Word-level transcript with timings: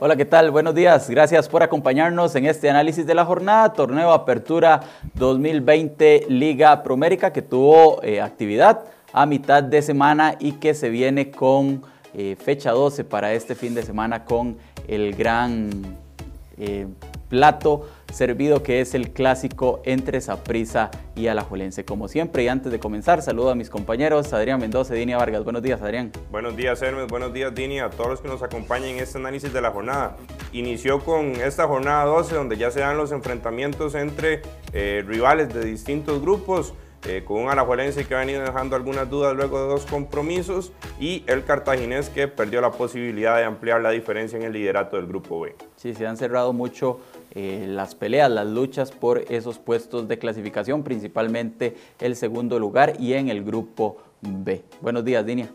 Hola, 0.00 0.16
¿qué 0.16 0.24
tal? 0.24 0.50
Buenos 0.50 0.74
días. 0.74 1.08
Gracias 1.08 1.48
por 1.48 1.62
acompañarnos 1.62 2.34
en 2.34 2.46
este 2.46 2.68
análisis 2.68 3.06
de 3.06 3.14
la 3.14 3.24
jornada, 3.24 3.72
Torneo 3.72 4.10
Apertura 4.10 4.80
2020 5.14 6.26
Liga 6.30 6.82
Promérica, 6.82 7.32
que 7.32 7.42
tuvo 7.42 8.02
eh, 8.02 8.20
actividad 8.20 8.80
a 9.12 9.24
mitad 9.24 9.62
de 9.62 9.82
semana 9.82 10.34
y 10.40 10.54
que 10.54 10.74
se 10.74 10.88
viene 10.88 11.30
con 11.30 11.84
eh, 12.12 12.34
fecha 12.34 12.72
12 12.72 13.04
para 13.04 13.34
este 13.34 13.54
fin 13.54 13.72
de 13.76 13.84
semana 13.84 14.24
con 14.24 14.56
el 14.88 15.14
gran 15.14 15.70
eh, 16.58 16.88
plato 17.28 17.86
servido 18.14 18.62
que 18.62 18.80
es 18.80 18.94
el 18.94 19.10
clásico 19.10 19.82
entre 19.84 20.20
Saprisa 20.20 20.90
y 21.16 21.26
Alajuelense. 21.26 21.84
Como 21.84 22.08
siempre 22.08 22.44
y 22.44 22.48
antes 22.48 22.70
de 22.70 22.78
comenzar, 22.78 23.22
saludo 23.22 23.50
a 23.50 23.54
mis 23.54 23.70
compañeros 23.70 24.32
Adrián 24.32 24.60
Mendoza 24.60 24.94
y 24.94 25.00
Dinia 25.00 25.18
Vargas. 25.18 25.44
Buenos 25.44 25.62
días, 25.62 25.82
Adrián. 25.82 26.12
Buenos 26.30 26.56
días, 26.56 26.80
Hermes. 26.80 27.08
Buenos 27.08 27.32
días, 27.32 27.54
Dini, 27.54 27.80
a 27.80 27.90
todos 27.90 28.10
los 28.10 28.20
que 28.20 28.28
nos 28.28 28.42
acompañan 28.42 28.90
en 28.90 28.98
este 29.00 29.18
análisis 29.18 29.52
de 29.52 29.60
la 29.60 29.72
jornada. 29.72 30.16
Inició 30.52 31.00
con 31.00 31.32
esta 31.36 31.66
jornada 31.66 32.04
12 32.04 32.34
donde 32.36 32.56
ya 32.56 32.70
se 32.70 32.80
dan 32.80 32.96
los 32.96 33.10
enfrentamientos 33.10 33.94
entre 33.96 34.42
eh, 34.72 35.04
rivales 35.06 35.52
de 35.52 35.64
distintos 35.64 36.20
grupos. 36.22 36.72
Eh, 37.06 37.22
con 37.22 37.42
un 37.42 37.50
alajuelense 37.50 38.06
que 38.06 38.14
ha 38.14 38.20
venido 38.20 38.40
dejando 38.40 38.76
algunas 38.76 39.10
dudas 39.10 39.36
luego 39.36 39.60
de 39.60 39.68
dos 39.68 39.84
compromisos 39.84 40.72
y 40.98 41.22
el 41.26 41.44
cartaginés 41.44 42.08
que 42.08 42.28
perdió 42.28 42.62
la 42.62 42.70
posibilidad 42.70 43.36
de 43.36 43.44
ampliar 43.44 43.82
la 43.82 43.90
diferencia 43.90 44.38
en 44.38 44.44
el 44.44 44.54
liderato 44.54 44.96
del 44.96 45.06
grupo 45.06 45.40
B. 45.40 45.54
Sí, 45.76 45.94
se 45.94 46.06
han 46.06 46.16
cerrado 46.16 46.54
mucho 46.54 47.00
eh, 47.34 47.66
las 47.68 47.94
peleas, 47.94 48.30
las 48.30 48.46
luchas 48.46 48.92
por 48.92 49.24
esos 49.28 49.58
puestos 49.58 50.06
de 50.08 50.18
clasificación, 50.18 50.82
principalmente 50.82 51.76
el 52.00 52.16
segundo 52.16 52.58
lugar 52.58 52.94
y 52.98 53.14
en 53.14 53.28
el 53.28 53.42
grupo 53.42 53.98
B. 54.20 54.62
Buenos 54.80 55.04
días, 55.04 55.26
Dinia. 55.26 55.48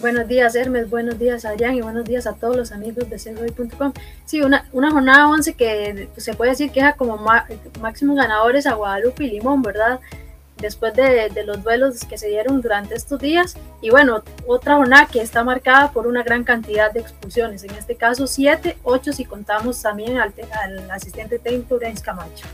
Buenos 0.00 0.28
días, 0.28 0.54
Hermes. 0.54 0.90
Buenos 0.90 1.18
días, 1.18 1.44
Adrián. 1.44 1.76
Y 1.76 1.80
buenos 1.80 2.04
días 2.04 2.26
a 2.26 2.34
todos 2.34 2.56
los 2.56 2.72
amigos 2.72 3.08
de 3.08 3.18
CEROI.com. 3.18 3.92
Sí, 4.26 4.42
una, 4.42 4.68
una 4.72 4.90
jornada 4.90 5.28
11 5.28 5.54
que 5.54 6.08
se 6.16 6.34
puede 6.34 6.50
decir 6.50 6.70
que 6.72 6.80
es 6.80 6.94
como 6.96 7.16
máximos 7.80 8.16
ganadores 8.16 8.66
a 8.66 8.74
Guadalupe 8.74 9.24
y 9.24 9.30
Limón, 9.30 9.62
¿verdad? 9.62 10.00
Después 10.58 10.94
de, 10.94 11.30
los 11.44 11.62
duelos 11.62 12.04
que 12.04 12.16
se 12.16 12.28
dieron 12.28 12.60
durante 12.60 12.94
estos 12.94 13.18
días. 13.18 13.56
Y 13.80 13.90
bueno, 13.90 14.22
otra 14.46 14.76
jornada 14.76 15.06
que 15.06 15.20
está 15.20 15.44
marcada 15.44 15.92
por 15.92 16.06
una 16.06 16.22
gran 16.22 16.44
cantidad 16.44 16.92
de 16.92 17.00
expulsiones. 17.00 17.64
En 17.64 17.74
este 17.74 17.96
caso, 17.96 18.26
7, 18.26 18.78
8 18.82 19.12
si 19.12 19.24
contamos 19.24 19.82
también 19.82 20.18
al, 20.18 20.32
al 20.62 20.90
asistente 20.90 21.38
técnico 21.38 21.78
Gaines 21.78 22.02
Camacho. 22.02 22.46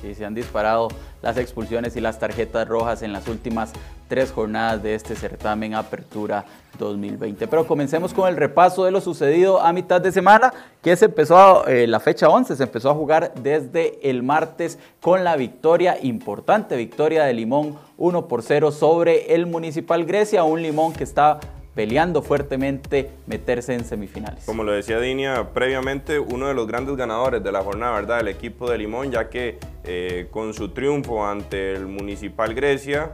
Sí, 0.00 0.14
se 0.14 0.24
han 0.24 0.34
disparado 0.34 0.88
las 1.22 1.36
expulsiones 1.36 1.96
y 1.96 2.00
las 2.00 2.18
tarjetas 2.18 2.68
rojas 2.68 3.02
en 3.02 3.12
las 3.12 3.26
últimas 3.28 3.72
tres 4.08 4.32
jornadas 4.32 4.82
de 4.82 4.94
este 4.94 5.16
certamen 5.16 5.74
Apertura 5.74 6.44
2020. 6.78 7.46
Pero 7.46 7.66
comencemos 7.66 8.14
con 8.14 8.28
el 8.28 8.36
repaso 8.36 8.84
de 8.84 8.90
lo 8.90 9.00
sucedido 9.00 9.60
a 9.60 9.72
mitad 9.72 10.00
de 10.00 10.12
semana, 10.12 10.52
que 10.82 10.96
se 10.96 11.06
empezó 11.06 11.66
eh, 11.66 11.86
la 11.86 12.00
fecha 12.00 12.28
11, 12.28 12.56
se 12.56 12.62
empezó 12.62 12.90
a 12.90 12.94
jugar 12.94 13.32
desde 13.42 13.98
el 14.08 14.22
martes 14.22 14.78
con 15.00 15.24
la 15.24 15.36
victoria, 15.36 15.98
importante 16.02 16.76
victoria 16.76 17.24
de 17.24 17.34
Limón 17.34 17.76
1 17.96 18.28
por 18.28 18.42
0 18.42 18.70
sobre 18.70 19.34
el 19.34 19.46
Municipal 19.46 20.04
Grecia, 20.04 20.44
un 20.44 20.62
Limón 20.62 20.92
que 20.92 21.04
está 21.04 21.40
peleando 21.78 22.22
fuertemente 22.22 23.08
meterse 23.28 23.72
en 23.72 23.84
semifinales. 23.84 24.44
Como 24.46 24.64
lo 24.64 24.72
decía 24.72 24.98
Dinia 24.98 25.50
previamente, 25.54 26.18
uno 26.18 26.48
de 26.48 26.54
los 26.54 26.66
grandes 26.66 26.96
ganadores 26.96 27.40
de 27.40 27.52
la 27.52 27.62
jornada, 27.62 27.92
¿verdad? 27.92 28.18
El 28.18 28.26
equipo 28.26 28.68
de 28.68 28.78
Limón, 28.78 29.12
ya 29.12 29.28
que 29.28 29.60
eh, 29.84 30.26
con 30.32 30.54
su 30.54 30.70
triunfo 30.70 31.24
ante 31.24 31.74
el 31.74 31.86
Municipal 31.86 32.52
Grecia, 32.52 33.12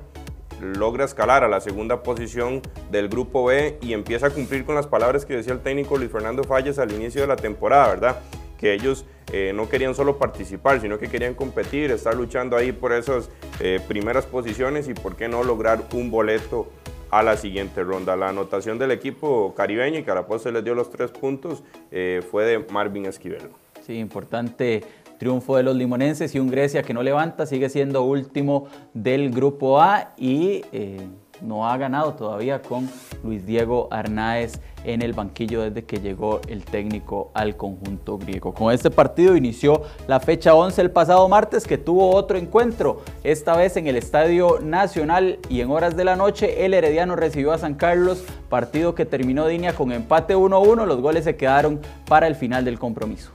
logra 0.63 1.05
escalar 1.05 1.45
a 1.45 1.49
la 1.49 1.61
segunda 1.61 2.03
posición 2.03 2.63
del 2.91 3.11
grupo 3.11 3.45
B 3.45 3.77
y 3.83 3.93
empieza 3.93 4.29
a 4.29 4.31
cumplir 4.31 4.65
con 4.65 4.75
las 4.75 4.87
palabras 4.87 5.27
que 5.27 5.37
decía 5.37 5.53
el 5.53 5.61
técnico 5.61 5.99
Luis 5.99 6.11
Fernando 6.11 6.43
Falles 6.43 6.79
al 6.79 6.91
inicio 6.91 7.21
de 7.21 7.27
la 7.27 7.37
temporada, 7.37 7.89
¿verdad? 7.89 8.17
Que 8.59 8.73
ellos 8.73 9.05
eh, 9.31 9.53
no 9.55 9.69
querían 9.69 9.95
solo 9.95 10.17
participar, 10.17 10.81
sino 10.81 10.99
que 10.99 11.09
querían 11.09 11.35
competir, 11.35 11.91
estar 11.91 12.15
luchando 12.15 12.57
ahí 12.57 12.73
por 12.73 12.95
esas 12.95 13.29
eh, 13.61 13.79
primeras 13.87 14.25
posiciones 14.25 14.89
y 14.89 14.95
por 14.95 15.17
qué 15.17 15.29
no 15.29 15.45
lograr 15.45 15.83
un 15.93 16.11
boleto 16.11 16.71
a 17.15 17.23
la 17.23 17.37
siguiente 17.37 17.85
ronda. 17.85 18.17
La 18.17 18.31
anotación 18.31 18.77
del 18.77 18.91
equipo 18.91 19.55
caribeño 19.55 20.01
y 20.01 20.03
que 20.03 20.11
a 20.11 20.17
la 20.17 20.39
se 20.39 20.51
les 20.51 20.65
dio 20.65 20.75
los 20.75 20.91
tres 20.91 21.13
puntos 21.13 21.63
eh, 21.93 22.23
fue 22.29 22.45
de 22.45 22.59
Marvin 22.73 23.07
Esquivel. 23.07 23.51
Sí, 23.87 23.99
importante 23.99 24.83
triunfo 25.19 25.57
de 25.57 25.63
los 25.63 25.77
limonenses 25.77 26.35
y 26.35 26.41
un 26.41 26.51
Grecia 26.51 26.83
que 26.83 26.93
no 26.93 27.05
levanta, 27.05 27.47
sigue 27.47 27.69
siendo 27.69 28.03
último 28.03 28.67
del 28.95 29.31
grupo 29.31 29.81
A 29.81 30.13
y 30.17 30.65
eh, 30.73 31.07
no 31.41 31.69
ha 31.69 31.77
ganado 31.77 32.15
todavía 32.15 32.63
con 32.63 32.89
Luis 33.23 33.45
Diego 33.47 33.89
Arnaez 33.91 34.61
en 34.85 35.03
el 35.03 35.13
banquillo 35.13 35.63
desde 35.63 35.85
que 35.85 36.01
llegó 36.01 36.41
el 36.49 36.65
técnico 36.65 37.31
al 37.35 37.57
conjunto 37.57 38.19
griego. 38.19 38.53
Con 38.53 38.73
este 38.73 38.91
partido 38.91 39.37
inició 39.37 39.83
la 40.07 40.21
fecha 40.21 40.55
11 40.55 40.81
el 40.83 40.91
pasado 40.91 41.29
martes 41.29 41.67
que 41.67 41.79
tuvo 41.79 42.15
otro 42.15 42.37
encuentro, 42.37 43.03
esta 43.23 43.57
vez 43.57 43.77
en 43.77 43.87
el 43.87 43.97
Estadio 43.97 44.61
Nacional 44.61 45.39
y 45.49 45.61
en 45.61 45.71
horas 45.71 45.97
de 45.97 46.05
la 46.05 46.17
noche 46.17 46.65
el 46.65 46.75
Herediano 46.75 47.17
recibió 47.17 47.53
a 47.53 47.59
San 47.59 47.75
Carlos, 47.75 48.25
partido 48.49 48.95
que 48.95 49.07
terminó 49.07 49.49
línea 49.49 49.75
con 49.75 49.93
empate 49.93 50.37
1-1, 50.37 50.87
los 50.87 51.01
goles 51.01 51.25
se 51.25 51.37
quedaron 51.37 51.81
para 52.07 52.27
el 52.27 52.35
final 52.35 52.65
del 52.65 52.79
compromiso. 52.79 53.31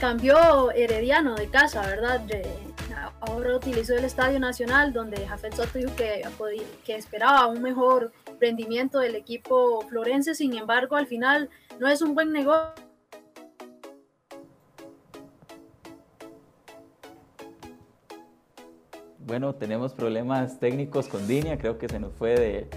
Cambió 0.00 0.70
Herediano 0.70 1.34
de 1.34 1.48
casa, 1.48 1.82
¿verdad? 1.82 2.22
Ahora 3.20 3.56
utilizó 3.56 3.94
el 3.96 4.04
Estadio 4.04 4.40
Nacional, 4.40 4.92
donde 4.92 5.26
Jafet 5.26 5.54
Soto 5.54 5.78
dijo 5.78 5.92
que, 5.96 6.22
esperaba 6.94 7.46
un 7.46 7.62
mejor 7.62 8.12
rendimiento 8.40 8.98
del 8.98 9.14
equipo 9.14 9.82
florense, 9.88 10.34
sin 10.34 10.56
embargo, 10.56 10.96
al 10.96 11.06
final 11.06 11.50
no 11.78 11.88
es 11.88 12.02
un 12.02 12.14
buen 12.14 12.32
negocio. 12.32 12.72
Bueno, 19.18 19.54
tenemos 19.54 19.94
problemas 19.94 20.58
técnicos 20.58 21.06
con 21.06 21.28
Dinia, 21.28 21.56
creo 21.56 21.78
que 21.78 21.88
se 21.88 22.00
nos 22.00 22.12
fue 22.14 22.34
de 22.34 22.68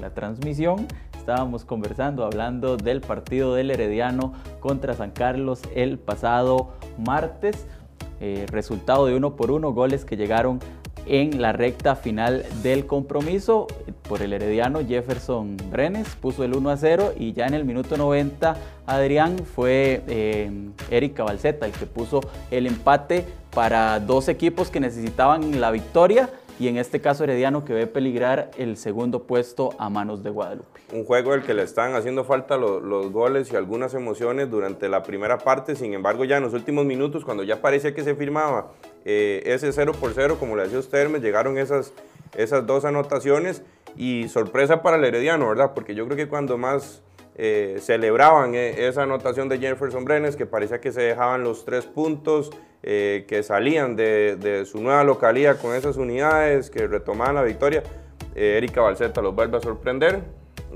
la 0.00 0.12
transmisión. 0.12 0.86
Estábamos 1.26 1.64
conversando, 1.64 2.24
hablando 2.24 2.76
del 2.76 3.00
partido 3.00 3.54
del 3.54 3.72
Herediano 3.72 4.32
contra 4.60 4.94
San 4.94 5.10
Carlos 5.10 5.60
el 5.74 5.98
pasado 5.98 6.74
martes. 6.98 7.66
Eh, 8.20 8.46
resultado 8.50 9.06
de 9.06 9.14
uno 9.14 9.36
por 9.36 9.50
uno, 9.50 9.72
goles 9.72 10.04
que 10.04 10.16
llegaron 10.16 10.60
en 11.06 11.40
la 11.40 11.52
recta 11.52 11.94
final 11.94 12.44
del 12.62 12.86
compromiso. 12.86 13.66
Por 14.08 14.22
el 14.22 14.32
herediano 14.32 14.80
Jefferson 14.86 15.56
Brenes 15.70 16.08
puso 16.20 16.44
el 16.44 16.54
1 16.54 16.70
a 16.70 16.76
0 16.76 17.12
y 17.18 17.32
ya 17.32 17.46
en 17.46 17.54
el 17.54 17.64
minuto 17.64 17.96
90 17.96 18.56
Adrián 18.86 19.38
fue 19.38 20.02
eh, 20.06 20.50
Erika 20.90 21.24
Balseta 21.24 21.66
el 21.66 21.72
que 21.72 21.86
puso 21.86 22.20
el 22.50 22.66
empate 22.66 23.24
para 23.50 23.98
dos 23.98 24.28
equipos 24.28 24.70
que 24.70 24.78
necesitaban 24.78 25.60
la 25.60 25.70
victoria 25.70 26.30
y 26.60 26.68
en 26.68 26.76
este 26.76 27.00
caso 27.00 27.24
Herediano 27.24 27.64
que 27.64 27.72
ve 27.72 27.86
peligrar 27.86 28.50
el 28.58 28.76
segundo 28.76 29.24
puesto 29.24 29.70
a 29.78 29.90
manos 29.90 30.22
de 30.22 30.30
Guadalupe. 30.30 30.75
Un 30.92 31.04
juego 31.04 31.32
del 31.32 31.42
que 31.42 31.52
le 31.52 31.64
están 31.64 31.96
haciendo 31.96 32.22
falta 32.22 32.56
los, 32.56 33.10
goles 33.10 33.52
y 33.52 33.56
algunas 33.56 33.92
emociones 33.94 34.48
durante 34.48 34.88
la 34.88 35.02
primera 35.02 35.38
parte, 35.38 35.74
sin 35.74 35.92
embargo 35.94 36.24
ya 36.24 36.36
en 36.36 36.44
los 36.44 36.54
últimos 36.54 36.84
minutos 36.84 37.24
cuando 37.24 37.42
ya 37.42 37.60
parecía 37.60 37.92
que 37.92 38.04
se 38.04 38.14
firmaba 38.14 38.70
eh, 39.04 39.42
ese 39.46 39.72
0 39.72 39.92
por 39.98 40.12
0, 40.14 40.36
como 40.38 40.54
le 40.54 40.62
decía 40.62 40.78
usted, 40.78 41.08
me 41.08 41.18
llegaron 41.18 41.58
esas, 41.58 41.92
esas 42.36 42.66
dos 42.68 42.84
anotaciones 42.84 43.62
y 43.96 44.28
sorpresa 44.28 44.82
para 44.82 44.96
el 44.96 45.04
Herediano, 45.04 45.48
¿verdad? 45.48 45.72
Porque 45.74 45.96
yo 45.96 46.04
creo 46.04 46.16
que 46.16 46.28
cuando 46.28 46.56
más 46.56 47.02
eh, 47.34 47.78
celebraban 47.80 48.54
eh, 48.54 48.86
esa 48.86 49.02
anotación 49.02 49.48
de 49.48 49.58
Jefferson 49.58 50.04
Brenes, 50.04 50.36
que 50.36 50.46
parecía 50.46 50.80
que 50.80 50.92
se 50.92 51.02
dejaban 51.02 51.42
los 51.42 51.64
tres 51.64 51.84
puntos, 51.84 52.50
que 52.82 53.42
salían 53.42 53.96
de, 53.96 54.62
su 54.64 54.80
nueva 54.80 55.02
localidad 55.02 55.60
con 55.60 55.74
esas 55.74 55.96
unidades, 55.96 56.70
que 56.70 56.86
retomaban 56.86 57.34
la 57.34 57.42
victoria. 57.42 57.82
Erika 58.36 58.80
Balseta 58.80 59.20
los 59.20 59.34
vuelve 59.34 59.56
a 59.56 59.60
sorprender 59.60 60.22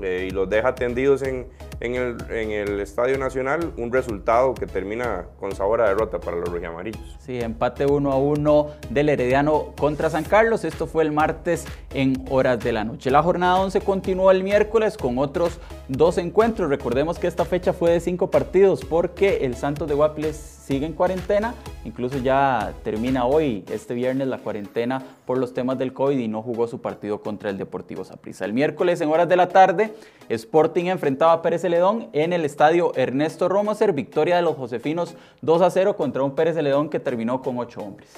eh, 0.01 0.27
y 0.29 0.31
los 0.31 0.49
deja 0.49 0.75
tendidos 0.75 1.21
en, 1.21 1.47
en 1.79 1.95
el, 1.95 2.79
Estadio 2.79 3.17
Nacional, 3.17 3.73
un 3.77 3.91
resultado 3.91 4.53
que 4.53 4.65
termina 4.67 5.25
con 5.39 5.55
sabor 5.55 5.81
a 5.81 5.89
derrota 5.89 6.19
para 6.19 6.37
los 6.37 6.49
rojamarillos. 6.49 7.17
Sí, 7.19 7.39
empate 7.39 7.85
1 7.85 8.11
a 8.11 8.17
1 8.17 8.67
del 8.89 9.09
Herediano 9.09 9.73
contra 9.77 10.09
San 10.09 10.23
Carlos. 10.23 10.63
Esto 10.63 10.87
fue 10.87 11.03
el 11.03 11.11
martes 11.11 11.65
en 11.93 12.25
horas 12.29 12.59
de 12.59 12.71
la 12.71 12.83
noche. 12.83 13.09
La 13.11 13.23
jornada 13.23 13.59
11 13.59 13.81
continuó 13.81 14.31
el 14.31 14.43
miércoles 14.43 14.97
con 14.97 15.17
otros 15.17 15.59
dos 15.87 16.17
encuentros. 16.17 16.69
Recordemos 16.69 17.19
que 17.19 17.27
esta 17.27 17.45
fecha 17.45 17.73
fue 17.73 17.91
de 17.91 17.99
cinco 17.99 18.29
partidos 18.29 18.85
porque 18.85 19.45
el 19.45 19.55
Santos 19.55 19.87
de 19.87 19.95
Guapiles 19.95 20.60
sigue 20.71 20.85
en 20.85 20.93
cuarentena. 20.93 21.53
Incluso 21.83 22.17
ya 22.19 22.73
termina 22.81 23.25
hoy, 23.25 23.65
este 23.69 23.93
viernes, 23.93 24.29
la 24.29 24.37
cuarentena 24.37 25.03
por 25.25 25.37
los 25.37 25.53
temas 25.53 25.77
del 25.77 25.91
COVID 25.91 26.17
y 26.17 26.29
no 26.29 26.41
jugó 26.41 26.65
su 26.65 26.79
partido 26.79 27.21
contra 27.21 27.49
el 27.49 27.57
Deportivo 27.57 28.05
Saprissa. 28.05 28.45
El 28.45 28.53
miércoles 28.53 29.01
en 29.01 29.09
horas 29.09 29.27
de 29.27 29.35
la 29.35 29.49
tarde, 29.49 29.93
Sporting 30.29 30.85
enfrentaba 30.85 31.33
a 31.33 31.41
Pérez 31.41 31.63
Celedón 31.63 32.07
en 32.13 32.31
el 32.31 32.45
estadio 32.45 32.93
Ernesto 32.95 33.49
Romoser. 33.49 33.91
Victoria 33.91 34.37
de 34.37 34.43
los 34.43 34.55
Josefinos 34.55 35.15
2 35.41 35.61
a 35.61 35.69
0 35.69 35.97
contra 35.97 36.23
un 36.23 36.35
Pérez 36.35 36.55
Celedón 36.55 36.87
que 36.87 37.01
terminó 37.01 37.41
con 37.41 37.59
8 37.59 37.81
hombres. 37.81 38.09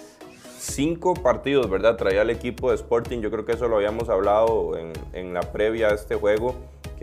Cinco 0.60 1.16
partidos, 1.16 1.68
¿verdad? 1.72 1.98
Traía 1.98 2.22
el 2.22 2.30
equipo 2.30 2.70
de 2.70 2.76
Sporting. 2.76 3.22
Yo 3.22 3.32
creo 3.32 3.46
que 3.46 3.54
eso 3.54 3.68
lo 3.68 3.78
habíamos 3.78 4.10
hablado 4.10 4.78
en, 4.78 4.94
en 5.14 5.34
la 5.34 5.42
previa 5.42 5.88
a 5.88 5.96
este 5.96 6.14
juego 6.16 6.54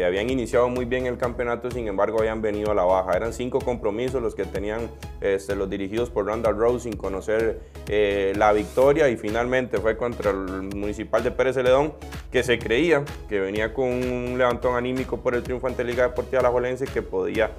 habían 0.05 0.31
iniciado 0.31 0.69
muy 0.69 0.85
bien 0.85 1.06
el 1.06 1.19
campeonato, 1.19 1.70
sin 1.70 1.88
embargo 1.88 2.20
habían 2.20 2.43
venido 2.43 2.70
a 2.70 2.75
la 2.75 2.85
baja. 2.85 3.12
Eran 3.17 3.32
cinco 3.32 3.61
compromisos 3.61 4.23
los 4.23 4.35
que 4.35 4.44
tenían 4.44 4.91
este, 5.20 5.55
los 5.55 5.69
dirigidos 5.69 6.11
por 6.11 6.26
Randall 6.26 6.56
Rose 6.56 6.85
sin 6.85 6.97
conocer 6.97 7.61
eh, 7.88 8.32
la 8.37 8.52
victoria 8.52 9.08
y 9.08 9.17
finalmente 9.17 9.79
fue 9.79 9.97
contra 9.97 10.31
el 10.31 10.75
Municipal 10.75 11.23
de 11.23 11.31
Pérez 11.31 11.56
Celedón 11.56 11.94
que 12.31 12.43
se 12.43 12.58
creía 12.58 13.05
que 13.29 13.41
venía 13.41 13.75
con 13.75 13.88
un 13.88 14.38
levantón 14.38 14.76
anímico 14.76 15.19
por 15.20 15.35
el 15.35 15.43
triunfo 15.43 15.67
ante 15.67 15.85
Liga 15.85 16.05
Deportiva 16.05 16.41
Alajuelense 16.41 16.87
que 16.87 17.02
podía 17.02 17.50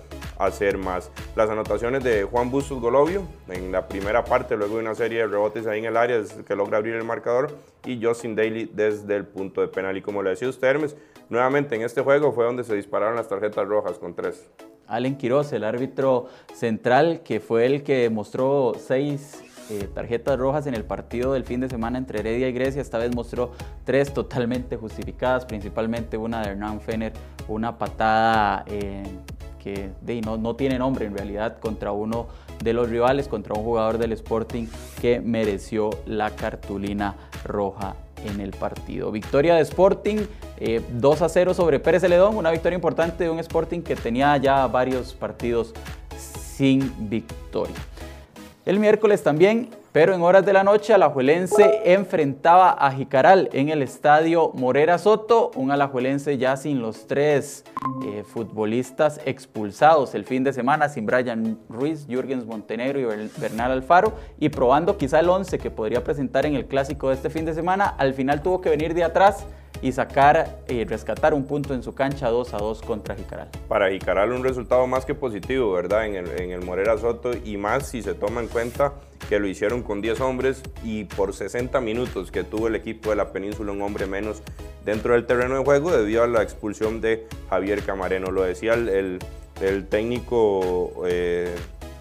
hacer 0.46 0.78
más. 0.78 1.12
Las 1.36 1.50
anotaciones 1.50 2.04
de 2.04 2.24
Juan 2.24 2.50
Bustos 2.50 2.80
Golovio 2.80 3.28
en 3.50 3.72
la 3.72 3.88
primera 3.88 4.26
parte, 4.26 4.58
luego 4.58 4.76
de 4.76 4.82
una 4.82 4.96
serie 4.96 5.20
de 5.20 5.28
rebotes 5.28 5.68
ahí 5.68 5.80
en 5.80 5.86
el 5.86 5.98
área 5.98 6.22
que 6.46 6.56
logra 6.56 6.78
abrir 6.78 6.96
el 6.96 7.04
marcador 7.04 7.58
y 7.86 8.04
Justin 8.04 8.36
Daly 8.36 8.70
desde 8.74 9.16
el 9.16 9.26
punto 9.26 9.62
de 9.62 9.68
penal. 9.68 9.98
Y 9.98 10.02
como 10.02 10.24
le 10.24 10.32
decía 10.32 10.50
usted, 10.50 10.68
Hermes, 10.68 10.96
nuevamente 11.32 11.76
en 11.76 11.82
este 11.82 12.02
juego 12.02 12.32
fue 12.32 12.46
donde 12.46 12.64
se 12.64 12.76
dispararon 12.76 13.16
las 13.16 13.28
tarjetas 13.28 13.68
rojas 13.68 13.98
con 13.98 14.14
tres. 14.14 14.48
Allen 14.86 15.18
Quiroz, 15.18 15.54
el 15.54 15.64
árbitro 15.64 16.28
central, 16.54 17.22
que 17.24 17.40
fue 17.40 17.66
el 17.66 17.82
que 17.82 18.10
mostró 18.10 18.74
seis 18.78 19.42
eh, 19.70 19.88
tarjetas 19.94 20.38
rojas 20.38 20.68
en 20.68 20.76
el 20.76 20.84
partido 20.84 21.32
del 21.32 21.46
fin 21.46 21.62
de 21.62 21.70
semana 21.70 21.98
entre 21.98 22.20
Heredia 22.20 22.50
y 22.50 22.52
Grecia. 22.52 22.82
Esta 22.82 22.98
vez 22.98 23.16
mostró 23.16 23.52
tres 23.86 24.14
totalmente 24.14 24.76
justificadas, 24.76 25.46
principalmente 25.46 26.18
una 26.18 26.42
de 26.42 26.50
Hernán 26.50 26.82
Fener, 26.82 27.14
una 27.48 27.78
patada 27.78 28.66
eh, 28.68 29.04
que 29.64 29.92
no, 30.26 30.38
no 30.38 30.56
tiene 30.56 30.78
nombre 30.78 31.06
en 31.06 31.16
realidad 31.16 31.60
contra 31.60 31.94
uno 31.94 32.28
de 32.62 32.74
los 32.74 32.90
rivales, 32.90 33.28
contra 33.28 33.54
un 33.54 33.64
jugador 33.64 33.98
del 33.98 34.12
Sporting 34.12 34.68
que 35.00 35.22
mereció 35.22 35.92
la 36.06 36.32
cartulina 36.32 37.16
roja 37.46 37.96
en 38.26 38.40
el 38.42 38.52
partido. 38.52 39.12
Victoria 39.12 39.56
de 39.56 39.62
Sporting, 39.62 40.18
2 40.18 41.22
eh, 41.22 41.24
a 41.24 41.30
0 41.30 41.54
sobre 41.54 41.80
Pérez 41.80 42.02
Celedón, 42.02 42.38
una 42.38 42.52
victoria 42.52 42.76
importante 42.76 43.24
de 43.24 43.30
un 43.30 43.40
Sporting 43.40 43.82
que 43.82 43.96
tenía 43.96 44.36
ya 44.38 44.68
varios 44.68 45.14
partidos 45.14 45.74
sin 46.18 47.10
victoria. 47.10 47.76
El 48.66 48.80
miércoles 48.80 49.24
también, 49.24 49.70
pero 49.92 50.14
en 50.14 50.22
horas 50.22 50.46
de 50.46 50.54
la 50.54 50.64
noche, 50.64 50.94
Alajuelense 50.94 51.82
enfrentaba 51.94 52.72
a 52.72 52.92
Jicaral 52.92 53.50
en 53.52 53.70
el 53.70 53.82
estadio 53.82 54.52
Morera 54.54 54.98
Soto, 54.98 55.52
un 55.56 55.70
Alajuelense 55.72 56.38
ya 56.38 56.56
sin 56.56 56.82
los 56.82 57.08
tres 57.08 57.66
eh, 58.06 58.24
futbolistas 58.24 59.20
expulsados 59.26 60.16
el 60.16 60.24
fin 60.24 60.46
de 60.46 60.54
semana, 60.54 60.88
sin 60.88 61.06
Brian 61.06 61.60
Ruiz, 61.68 62.08
Jürgens 62.08 62.46
Montenegro 62.46 63.00
y 63.00 63.30
Bernal 63.38 63.72
Alfaro, 63.72 64.14
y 64.40 64.48
probando 64.48 64.98
quizá 64.98 65.20
el 65.20 65.30
11 65.30 65.60
que 65.60 65.70
podría 65.70 66.04
presentar 66.04 66.46
en 66.46 66.56
el 66.56 66.66
clásico 66.68 67.10
de 67.10 67.16
este 67.16 67.30
fin 67.30 67.44
de 67.44 67.54
semana, 67.54 67.88
al 67.98 68.14
final 68.14 68.42
tuvo 68.42 68.62
que 68.62 68.70
venir 68.70 68.94
de 68.94 69.04
atrás 69.04 69.46
y 69.82 69.92
sacar 69.92 70.60
y 70.70 70.86
rescatar 70.86 71.34
un 71.34 71.46
punto 71.46 71.74
en 71.74 71.84
su 71.84 71.94
cancha 71.94 72.30
2 72.30 72.54
a 72.54 72.58
2 72.60 72.82
contra 72.84 73.16
Jicaral. 73.16 73.50
Para 73.68 73.90
Jicaral 73.90 74.32
un 74.32 74.44
resultado 74.44 74.88
más 74.88 75.06
que 75.06 75.16
positivo, 75.16 75.74
¿verdad? 75.74 76.06
En 76.06 76.52
el 76.52 76.62
Morera 76.62 76.98
Soto 76.98 77.32
y 77.44 77.58
más 77.58 77.88
si 77.88 78.02
se 78.02 78.14
toma 78.14 78.42
en 78.42 78.48
cuenta 78.48 78.94
que 79.32 79.40
lo 79.40 79.48
hicieron 79.48 79.82
con 79.82 80.02
10 80.02 80.20
hombres 80.20 80.62
y 80.84 81.06
por 81.06 81.34
60 81.34 81.80
minutos 81.80 82.34
que 82.34 82.44
tuvo 82.44 82.68
el 82.68 82.76
equipo 82.76 83.12
de 83.12 83.16
la 83.16 83.32
península 83.32 83.72
un 83.72 83.82
hombre 83.82 84.06
menos 84.06 84.44
dentro 84.84 85.14
del 85.14 85.26
terreno 85.26 85.58
de 85.58 85.64
juego 85.64 85.90
debido 85.90 86.24
a 86.24 86.28
la 86.28 86.44
expulsión 86.44 87.00
de 87.00 87.26
Javier 87.50 87.82
Camareno. 87.82 88.30
Lo 88.30 88.44
decía 88.44 88.74
el, 88.74 89.20
el, 89.62 89.88
técnico 89.88 91.06
eh, 91.08 91.56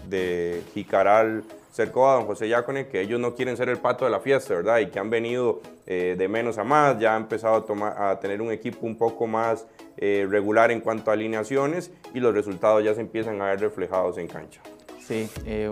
de 0.09 0.61
Jicaral 0.73 1.45
cercó 1.71 2.09
a 2.09 2.15
don 2.15 2.25
José 2.25 2.49
Yacone 2.49 2.87
que 2.87 2.99
ellos 2.99 3.17
no 3.17 3.33
quieren 3.33 3.55
ser 3.55 3.69
el 3.69 3.77
pato 3.77 4.03
de 4.03 4.11
la 4.11 4.19
fiesta, 4.19 4.53
¿verdad? 4.53 4.79
Y 4.79 4.87
que 4.87 4.99
han 4.99 5.09
venido 5.09 5.61
eh, 5.87 6.15
de 6.17 6.27
menos 6.27 6.57
a 6.57 6.65
más, 6.65 6.99
ya 6.99 7.15
han 7.15 7.21
empezado 7.21 7.55
a, 7.55 7.65
tomar, 7.65 7.95
a 7.97 8.19
tener 8.19 8.41
un 8.41 8.51
equipo 8.51 8.85
un 8.85 8.97
poco 8.97 9.25
más 9.25 9.67
eh, 9.95 10.27
regular 10.29 10.69
en 10.69 10.81
cuanto 10.81 11.11
a 11.11 11.13
alineaciones 11.13 11.93
y 12.13 12.19
los 12.19 12.33
resultados 12.33 12.83
ya 12.83 12.93
se 12.93 12.99
empiezan 12.99 13.41
a 13.41 13.45
ver 13.45 13.61
reflejados 13.61 14.17
en 14.17 14.27
cancha. 14.27 14.59
Sí, 14.99 15.29
eh, 15.45 15.69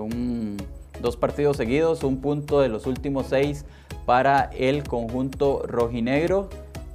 dos 1.02 1.18
partidos 1.18 1.58
seguidos, 1.58 2.04
un 2.04 2.22
punto 2.22 2.60
de 2.62 2.70
los 2.70 2.86
últimos 2.86 3.28
seis 3.28 3.66
para 4.06 4.50
el 4.58 4.84
conjunto 4.84 5.64
rojinegro 5.66 6.50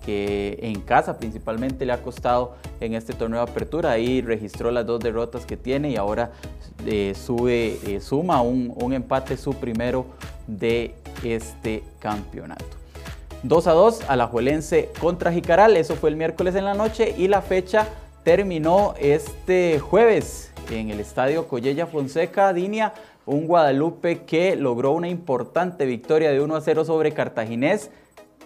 que 0.05 0.59
en 0.61 0.81
casa 0.81 1.19
principalmente 1.19 1.87
le 1.87 1.93
ha 1.93 2.03
costado 2.03 2.55
en 2.81 2.95
este 2.95 3.15
torneo 3.15 3.45
de 3.45 3.51
apertura. 3.51 3.93
Ahí 3.93 4.21
registró 4.21 4.71
las 4.71 4.87
dos 4.87 5.01
derrotas 5.01 5.47
que 5.47 5.57
tiene 5.57 5.91
y 5.91 5.97
ahora 5.97 6.33
eh, 6.87 7.15
sube, 7.15 7.79
eh, 7.87 8.01
suma 8.01 8.43
un, 8.43 8.73
un, 8.77 8.93
empate 8.93 9.37
su 9.37 9.55
primero 9.55 10.07
de 10.47 10.95
este 11.23 11.83
campeonato. 11.99 12.65
2 13.45 13.67
a 13.67 13.73
2 13.73 14.01
Alajuelense 14.09 14.91
contra 15.01 15.33
Jicaral, 15.33 15.77
eso 15.77 15.97
fue 15.97 16.11
el 16.11 16.17
miércoles 16.17 16.55
en 16.55 16.65
la 16.65 16.75
noche 16.75 17.15
y 17.17 17.29
la 17.29 17.43
fecha 17.43 17.89
terminó 18.23 18.95
este 18.99 19.79
jueves 19.81 20.51
en 20.71 20.91
el 20.91 21.01
estadio 21.01 21.47
Collella 21.47 21.87
Fonseca, 21.87 22.55
Dinia, 22.55 22.95
un 23.27 23.47
Guadalupe 23.47 24.25
que 24.25 24.57
logró 24.57 24.93
una 24.93 25.09
importante 25.09 25.87
victoria 25.87 26.31
de 26.31 26.41
1 26.41 26.57
a 26.57 26.61
0 26.61 26.85
sobre 26.85 27.13
Cartaginés 27.13 27.91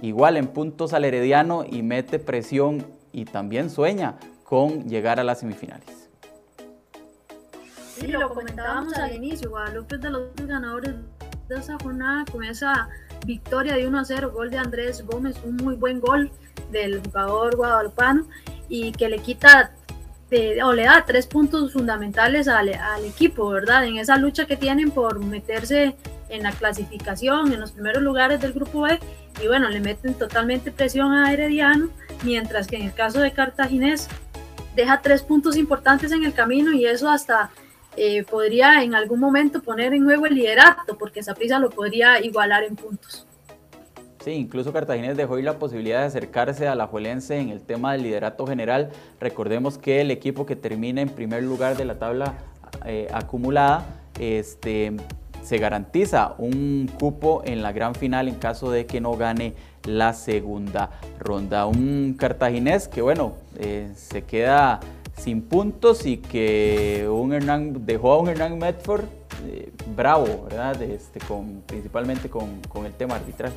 igual 0.02 0.36
en 0.36 0.46
puntos 0.48 0.92
al 0.92 1.04
Herediano 1.04 1.64
y 1.68 1.82
mete 1.82 2.18
presión 2.18 2.86
y 3.12 3.24
también 3.24 3.70
sueña 3.70 4.16
con 4.44 4.88
llegar 4.88 5.20
a 5.20 5.24
las 5.24 5.40
semifinales. 5.40 6.08
Sí, 7.96 8.06
lo 8.06 8.32
comentábamos 8.32 8.94
al 8.94 9.14
inicio, 9.14 9.50
Guadalupe 9.50 9.96
es 9.96 10.00
de 10.00 10.10
los 10.10 10.34
ganadores 10.36 10.94
de 11.48 11.56
esa 11.56 11.76
jornada 11.82 12.24
con 12.30 12.44
esa 12.44 12.88
victoria 13.26 13.74
de 13.74 13.88
1 13.88 13.98
a 13.98 14.04
0, 14.04 14.30
gol 14.32 14.50
de 14.50 14.58
Andrés 14.58 15.04
Gómez, 15.04 15.36
un 15.44 15.56
muy 15.56 15.74
buen 15.74 16.00
gol 16.00 16.30
del 16.70 17.02
jugador 17.02 17.56
guadalupano 17.56 18.26
y 18.68 18.92
que 18.92 19.08
le 19.08 19.18
quita 19.18 19.72
o 20.62 20.72
le 20.72 20.84
da 20.84 21.04
tres 21.06 21.26
puntos 21.26 21.72
fundamentales 21.72 22.48
al, 22.48 22.74
al, 22.74 23.04
equipo, 23.04 23.48
¿verdad? 23.48 23.84
En 23.86 23.96
esa 23.96 24.16
lucha 24.16 24.46
que 24.46 24.56
tienen 24.56 24.90
por 24.90 25.18
meterse 25.20 25.96
en 26.28 26.42
la 26.42 26.52
clasificación, 26.52 27.52
en 27.52 27.60
los 27.60 27.72
primeros 27.72 28.02
lugares 28.02 28.40
del 28.40 28.52
grupo 28.52 28.82
B, 28.82 28.98
y 29.42 29.46
bueno, 29.46 29.68
le 29.68 29.80
meten 29.80 30.14
totalmente 30.14 30.70
presión 30.72 31.12
a 31.12 31.32
Herediano, 31.32 31.88
mientras 32.24 32.66
que 32.66 32.76
en 32.76 32.82
el 32.82 32.92
caso 32.92 33.20
de 33.20 33.32
Cartaginés 33.32 34.08
deja 34.74 35.00
tres 35.00 35.22
puntos 35.22 35.56
importantes 35.56 36.12
en 36.12 36.24
el 36.24 36.34
camino 36.34 36.72
y 36.72 36.84
eso 36.86 37.08
hasta 37.08 37.50
eh, 37.96 38.24
podría 38.24 38.82
en 38.82 38.94
algún 38.94 39.20
momento 39.20 39.62
poner 39.62 39.94
en 39.94 40.04
juego 40.04 40.26
el 40.26 40.34
liderato, 40.34 40.98
porque 40.98 41.20
esa 41.20 41.34
prisa 41.34 41.58
lo 41.58 41.70
podría 41.70 42.20
igualar 42.20 42.64
en 42.64 42.76
puntos. 42.76 43.27
Incluso 44.34 44.72
Cartaginés 44.72 45.16
dejó 45.16 45.38
ir 45.38 45.44
la 45.44 45.58
posibilidad 45.58 46.00
de 46.00 46.06
acercarse 46.06 46.68
a 46.68 46.74
la 46.74 46.86
Juelense 46.86 47.38
en 47.38 47.50
el 47.50 47.60
tema 47.60 47.92
del 47.92 48.02
liderato 48.02 48.46
general. 48.46 48.90
Recordemos 49.20 49.78
que 49.78 50.00
el 50.00 50.10
equipo 50.10 50.46
que 50.46 50.56
termina 50.56 51.00
en 51.00 51.08
primer 51.08 51.42
lugar 51.42 51.76
de 51.76 51.84
la 51.84 51.98
tabla 51.98 52.34
eh, 52.84 53.08
acumulada 53.12 53.86
este, 54.18 54.96
se 55.42 55.58
garantiza 55.58 56.34
un 56.38 56.90
cupo 56.98 57.42
en 57.44 57.62
la 57.62 57.72
gran 57.72 57.94
final 57.94 58.28
en 58.28 58.34
caso 58.34 58.70
de 58.70 58.86
que 58.86 59.00
no 59.00 59.16
gane 59.16 59.54
la 59.84 60.12
segunda 60.12 60.90
ronda. 61.18 61.66
Un 61.66 62.16
cartaginés 62.18 62.88
que 62.88 63.00
bueno, 63.00 63.34
eh, 63.58 63.90
se 63.96 64.22
queda 64.24 64.80
sin 65.16 65.42
puntos 65.42 66.06
y 66.06 66.18
que 66.18 67.08
un 67.10 67.32
Hernán, 67.32 67.86
dejó 67.86 68.12
a 68.12 68.18
un 68.18 68.28
Hernán 68.28 68.58
Medford 68.58 69.04
eh, 69.46 69.72
bravo, 69.96 70.46
¿verdad? 70.48 70.80
Este, 70.82 71.18
con, 71.20 71.62
principalmente 71.66 72.28
con, 72.28 72.60
con 72.68 72.86
el 72.86 72.92
tema 72.92 73.16
arbitral. 73.16 73.52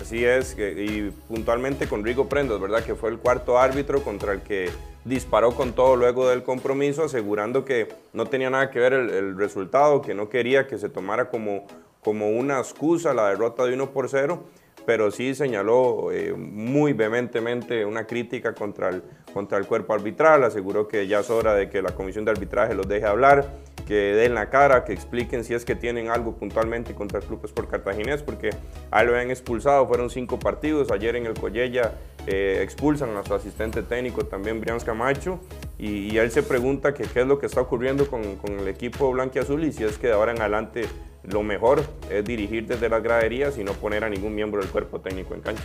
Así 0.00 0.24
es, 0.24 0.56
y 0.58 1.10
puntualmente 1.28 1.88
con 1.88 2.04
Rigo 2.04 2.28
Prendas, 2.28 2.60
¿verdad? 2.60 2.84
Que 2.84 2.94
fue 2.94 3.10
el 3.10 3.18
cuarto 3.18 3.58
árbitro 3.58 4.02
contra 4.02 4.32
el 4.32 4.42
que 4.42 4.70
disparó 5.04 5.52
con 5.52 5.72
todo 5.72 5.96
luego 5.96 6.28
del 6.28 6.42
compromiso, 6.42 7.04
asegurando 7.04 7.64
que 7.64 7.88
no 8.12 8.26
tenía 8.26 8.50
nada 8.50 8.70
que 8.70 8.78
ver 8.78 8.92
el, 8.92 9.36
resultado, 9.36 10.02
que 10.02 10.14
no 10.14 10.28
quería 10.28 10.66
que 10.66 10.78
se 10.78 10.88
tomara 10.88 11.28
como, 11.30 11.66
como 12.02 12.30
una 12.30 12.58
excusa 12.58 13.14
la 13.14 13.28
derrota 13.28 13.64
de 13.64 13.74
1 13.74 13.90
por 13.90 14.08
0, 14.08 14.44
pero 14.86 15.10
sí 15.10 15.34
señaló 15.34 16.12
eh, 16.12 16.32
muy 16.32 16.92
vehementemente 16.92 17.84
una 17.84 18.06
crítica 18.06 18.54
contra 18.54 18.88
el, 18.88 19.02
contra 19.34 19.58
el 19.58 19.66
cuerpo 19.66 19.92
arbitral, 19.92 20.44
aseguró 20.44 20.86
que 20.86 21.06
ya 21.08 21.20
es 21.20 21.28
hora 21.28 21.54
de 21.54 21.68
que 21.68 21.82
la 21.82 21.90
comisión 21.90 22.24
de 22.24 22.30
arbitraje 22.30 22.74
los 22.74 22.88
deje 22.88 23.04
hablar, 23.04 23.46
que 23.86 23.94
den 23.94 24.34
la 24.34 24.48
cara, 24.48 24.84
que 24.84 24.92
expliquen 24.92 25.44
si 25.44 25.54
es 25.54 25.64
que 25.64 25.74
tienen 25.74 26.08
algo 26.08 26.36
puntualmente 26.36 26.94
contra 26.94 27.18
el 27.18 27.24
Club 27.24 27.44
Sport 27.44 27.70
Cartaginés, 27.70 28.22
porque 28.22 28.50
ahí 28.90 29.06
lo 29.06 29.12
habían 29.12 29.30
expulsado, 29.30 29.86
fueron 29.86 30.08
cinco 30.08 30.38
partidos, 30.38 30.90
ayer 30.90 31.16
en 31.16 31.26
el 31.26 31.34
Collella 31.34 31.92
eh, 32.26 32.60
expulsan 32.62 33.10
a 33.10 33.14
nuestro 33.14 33.36
asistente 33.36 33.82
técnico 33.82 34.24
también, 34.24 34.60
Brian 34.60 34.80
Camacho, 34.80 35.40
y, 35.78 36.16
él 36.16 36.30
se 36.30 36.42
pregunta 36.42 36.94
qué 36.94 37.02
es 37.02 37.26
lo 37.26 37.38
que 37.38 37.46
está 37.46 37.60
ocurriendo 37.60 38.08
con, 38.08 38.36
con 38.36 38.58
el 38.58 38.68
equipo 38.68 39.12
blanquiazul 39.12 39.62
y 39.64 39.72
si 39.72 39.84
es 39.84 39.98
que 39.98 40.06
de 40.06 40.14
ahora 40.14 40.32
en 40.32 40.40
adelante 40.40 40.86
lo 41.30 41.42
mejor 41.42 41.84
es 42.10 42.24
dirigir 42.24 42.66
desde 42.66 42.88
las 42.88 43.02
graderías 43.02 43.58
y 43.58 43.64
no 43.64 43.72
poner 43.72 44.04
a 44.04 44.08
ningún 44.08 44.34
miembro 44.34 44.60
del 44.60 44.70
cuerpo 44.70 45.00
técnico 45.00 45.34
en 45.34 45.40
cancha. 45.40 45.64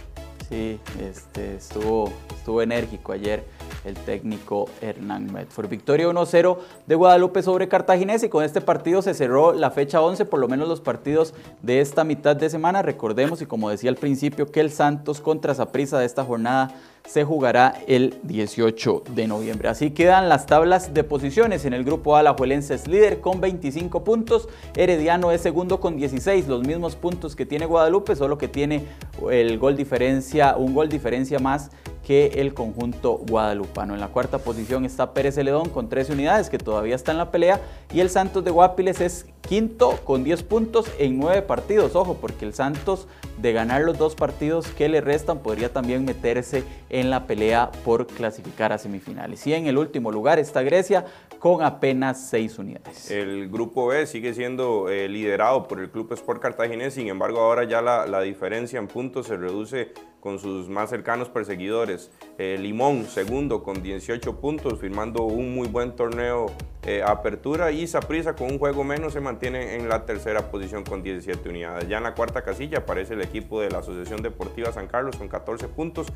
Sí, 0.49 0.81
este, 1.01 1.55
estuvo, 1.55 2.11
estuvo 2.35 2.61
enérgico 2.61 3.13
ayer 3.13 3.45
el 3.85 3.95
técnico 3.95 4.67
Hernán 4.81 5.31
Medford. 5.31 5.69
Victoria 5.69 6.09
1-0 6.09 6.57
de 6.87 6.95
Guadalupe 6.95 7.41
sobre 7.41 7.69
Cartaginés 7.69 8.21
y 8.23 8.27
con 8.29 8.43
este 8.43 8.59
partido 8.59 9.01
se 9.01 9.13
cerró 9.13 9.53
la 9.53 9.71
fecha 9.71 10.01
11, 10.01 10.25
por 10.25 10.41
lo 10.41 10.49
menos 10.49 10.67
los 10.67 10.81
partidos 10.81 11.33
de 11.61 11.79
esta 11.79 12.03
mitad 12.03 12.35
de 12.35 12.49
semana. 12.49 12.81
Recordemos 12.81 13.41
y 13.41 13.45
como 13.45 13.69
decía 13.69 13.91
al 13.91 13.95
principio 13.95 14.51
que 14.51 14.59
el 14.59 14.71
Santos 14.71 15.21
contra 15.21 15.55
Saprissa 15.55 15.99
de 15.99 16.05
esta 16.05 16.25
jornada 16.25 16.75
se 17.05 17.23
jugará 17.23 17.73
el 17.87 18.19
18 18.23 19.03
de 19.15 19.27
noviembre. 19.27 19.69
Así 19.69 19.91
quedan 19.91 20.29
las 20.29 20.45
tablas 20.45 20.93
de 20.93 21.03
posiciones. 21.03 21.65
En 21.65 21.73
el 21.73 21.83
grupo 21.83 22.15
A, 22.15 22.21
es 22.21 22.87
líder 22.87 23.19
con 23.19 23.41
25 23.41 24.03
puntos, 24.03 24.47
Herediano 24.75 25.31
es 25.31 25.41
segundo 25.41 25.79
con 25.79 25.97
16, 25.97 26.47
los 26.47 26.65
mismos 26.65 26.95
puntos 26.95 27.35
que 27.35 27.45
tiene 27.45 27.65
Guadalupe, 27.65 28.15
solo 28.15 28.37
que 28.37 28.47
tiene 28.47 28.85
el 29.29 29.57
gol 29.57 29.75
diferencia, 29.75 30.55
un 30.55 30.73
gol 30.73 30.89
diferencia 30.89 31.39
más 31.39 31.71
que 32.05 32.41
el 32.41 32.53
conjunto 32.53 33.17
guadalupano. 33.17 33.93
En 33.93 33.99
la 33.99 34.07
cuarta 34.07 34.39
posición 34.39 34.85
está 34.85 35.13
Pérez 35.13 35.35
Celedón 35.35 35.69
con 35.69 35.87
13 35.87 36.13
unidades 36.13 36.49
que 36.49 36.57
todavía 36.57 36.95
está 36.95 37.11
en 37.11 37.17
la 37.17 37.31
pelea 37.31 37.61
y 37.93 37.99
el 37.99 38.09
Santos 38.09 38.43
de 38.43 38.51
Guapiles 38.51 39.01
es 39.01 39.27
quinto 39.41 39.99
con 40.03 40.23
10 40.23 40.43
puntos 40.43 40.87
en 40.97 41.19
9 41.19 41.43
partidos. 41.43 41.95
Ojo, 41.95 42.17
porque 42.19 42.45
el 42.45 42.53
Santos 42.53 43.07
de 43.41 43.53
ganar 43.53 43.81
los 43.81 43.97
dos 43.97 44.15
partidos 44.15 44.67
que 44.67 44.89
le 44.89 45.01
restan 45.01 45.39
podría 45.39 45.71
también 45.71 46.05
meterse 46.05 46.63
en 46.91 47.09
la 47.09 47.25
pelea 47.25 47.71
por 47.85 48.05
clasificar 48.05 48.73
a 48.73 48.77
semifinales. 48.77 49.47
Y 49.47 49.53
en 49.53 49.65
el 49.65 49.77
último 49.77 50.11
lugar 50.11 50.39
está 50.39 50.61
Grecia 50.61 51.05
con 51.39 51.63
apenas 51.63 52.29
6 52.29 52.59
unidades. 52.59 53.09
El 53.09 53.49
grupo 53.49 53.87
B 53.87 54.05
sigue 54.05 54.33
siendo 54.33 54.89
eh, 54.89 55.07
liderado 55.07 55.67
por 55.67 55.79
el 55.79 55.89
Club 55.89 56.11
Sport 56.13 56.41
Cartaginés, 56.41 56.93
sin 56.93 57.07
embargo 57.07 57.39
ahora 57.39 57.63
ya 57.63 57.81
la, 57.81 58.05
la 58.05 58.21
diferencia 58.21 58.77
en 58.77 58.87
puntos 58.87 59.27
se 59.27 59.37
reduce 59.37 59.93
con 60.21 60.39
sus 60.39 60.69
más 60.69 60.89
cercanos 60.89 61.27
perseguidores. 61.27 62.11
Eh, 62.37 62.57
Limón, 62.59 63.05
segundo, 63.05 63.63
con 63.63 63.81
18 63.81 64.39
puntos, 64.39 64.79
firmando 64.79 65.23
un 65.23 65.53
muy 65.53 65.67
buen 65.67 65.95
torneo 65.95 66.45
eh, 66.83 67.03
apertura. 67.05 67.71
Y 67.71 67.87
Saprisa, 67.87 68.35
con 68.35 68.51
un 68.51 68.59
juego 68.59 68.83
menos, 68.83 69.13
se 69.13 69.19
mantiene 69.19 69.75
en 69.75 69.89
la 69.89 70.05
tercera 70.05 70.49
posición 70.49 70.83
con 70.83 71.03
17 71.03 71.49
unidades. 71.49 71.89
Ya 71.89 71.97
en 71.97 72.03
la 72.03 72.13
cuarta 72.13 72.43
casilla 72.43 72.79
aparece 72.79 73.15
el 73.15 73.21
equipo 73.21 73.59
de 73.59 73.71
la 73.71 73.79
Asociación 73.79 74.21
Deportiva 74.21 74.71
San 74.71 74.87
Carlos 74.87 75.17
con 75.17 75.27
14 75.27 75.67
puntos. 75.67 76.07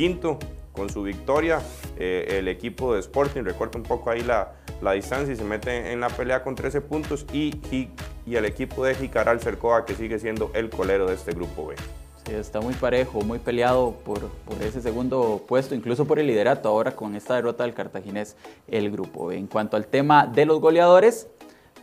Quinto, 0.00 0.38
con 0.72 0.88
su 0.88 1.02
victoria, 1.02 1.60
eh, 1.98 2.38
el 2.38 2.48
equipo 2.48 2.94
de 2.94 3.00
Sporting 3.00 3.42
recorta 3.42 3.76
un 3.76 3.84
poco 3.84 4.08
ahí 4.08 4.22
la, 4.22 4.54
la 4.80 4.92
distancia 4.92 5.34
y 5.34 5.36
se 5.36 5.44
mete 5.44 5.92
en 5.92 6.00
la 6.00 6.08
pelea 6.08 6.42
con 6.42 6.54
13 6.54 6.80
puntos. 6.80 7.26
Y, 7.34 7.60
y 8.24 8.34
el 8.34 8.46
equipo 8.46 8.82
de 8.82 8.94
Jicaral 8.94 9.40
Cercoa, 9.40 9.84
que 9.84 9.94
sigue 9.94 10.18
siendo 10.18 10.52
el 10.54 10.70
colero 10.70 11.06
de 11.06 11.16
este 11.16 11.32
grupo 11.32 11.66
B 11.66 11.74
está 12.30 12.60
muy 12.60 12.74
parejo, 12.74 13.22
muy 13.22 13.40
peleado 13.40 13.92
por, 14.04 14.20
por, 14.28 14.62
ese 14.62 14.80
segundo 14.80 15.42
puesto, 15.48 15.74
incluso 15.74 16.06
por 16.06 16.18
el 16.20 16.28
liderato 16.28 16.68
ahora 16.68 16.94
con 16.94 17.16
esta 17.16 17.34
derrota 17.34 17.64
del 17.64 17.74
cartaginés 17.74 18.36
el 18.68 18.90
grupo. 18.90 19.32
En 19.32 19.48
cuanto 19.48 19.76
al 19.76 19.86
tema 19.86 20.26
de 20.26 20.46
los 20.46 20.60
goleadores, 20.60 21.28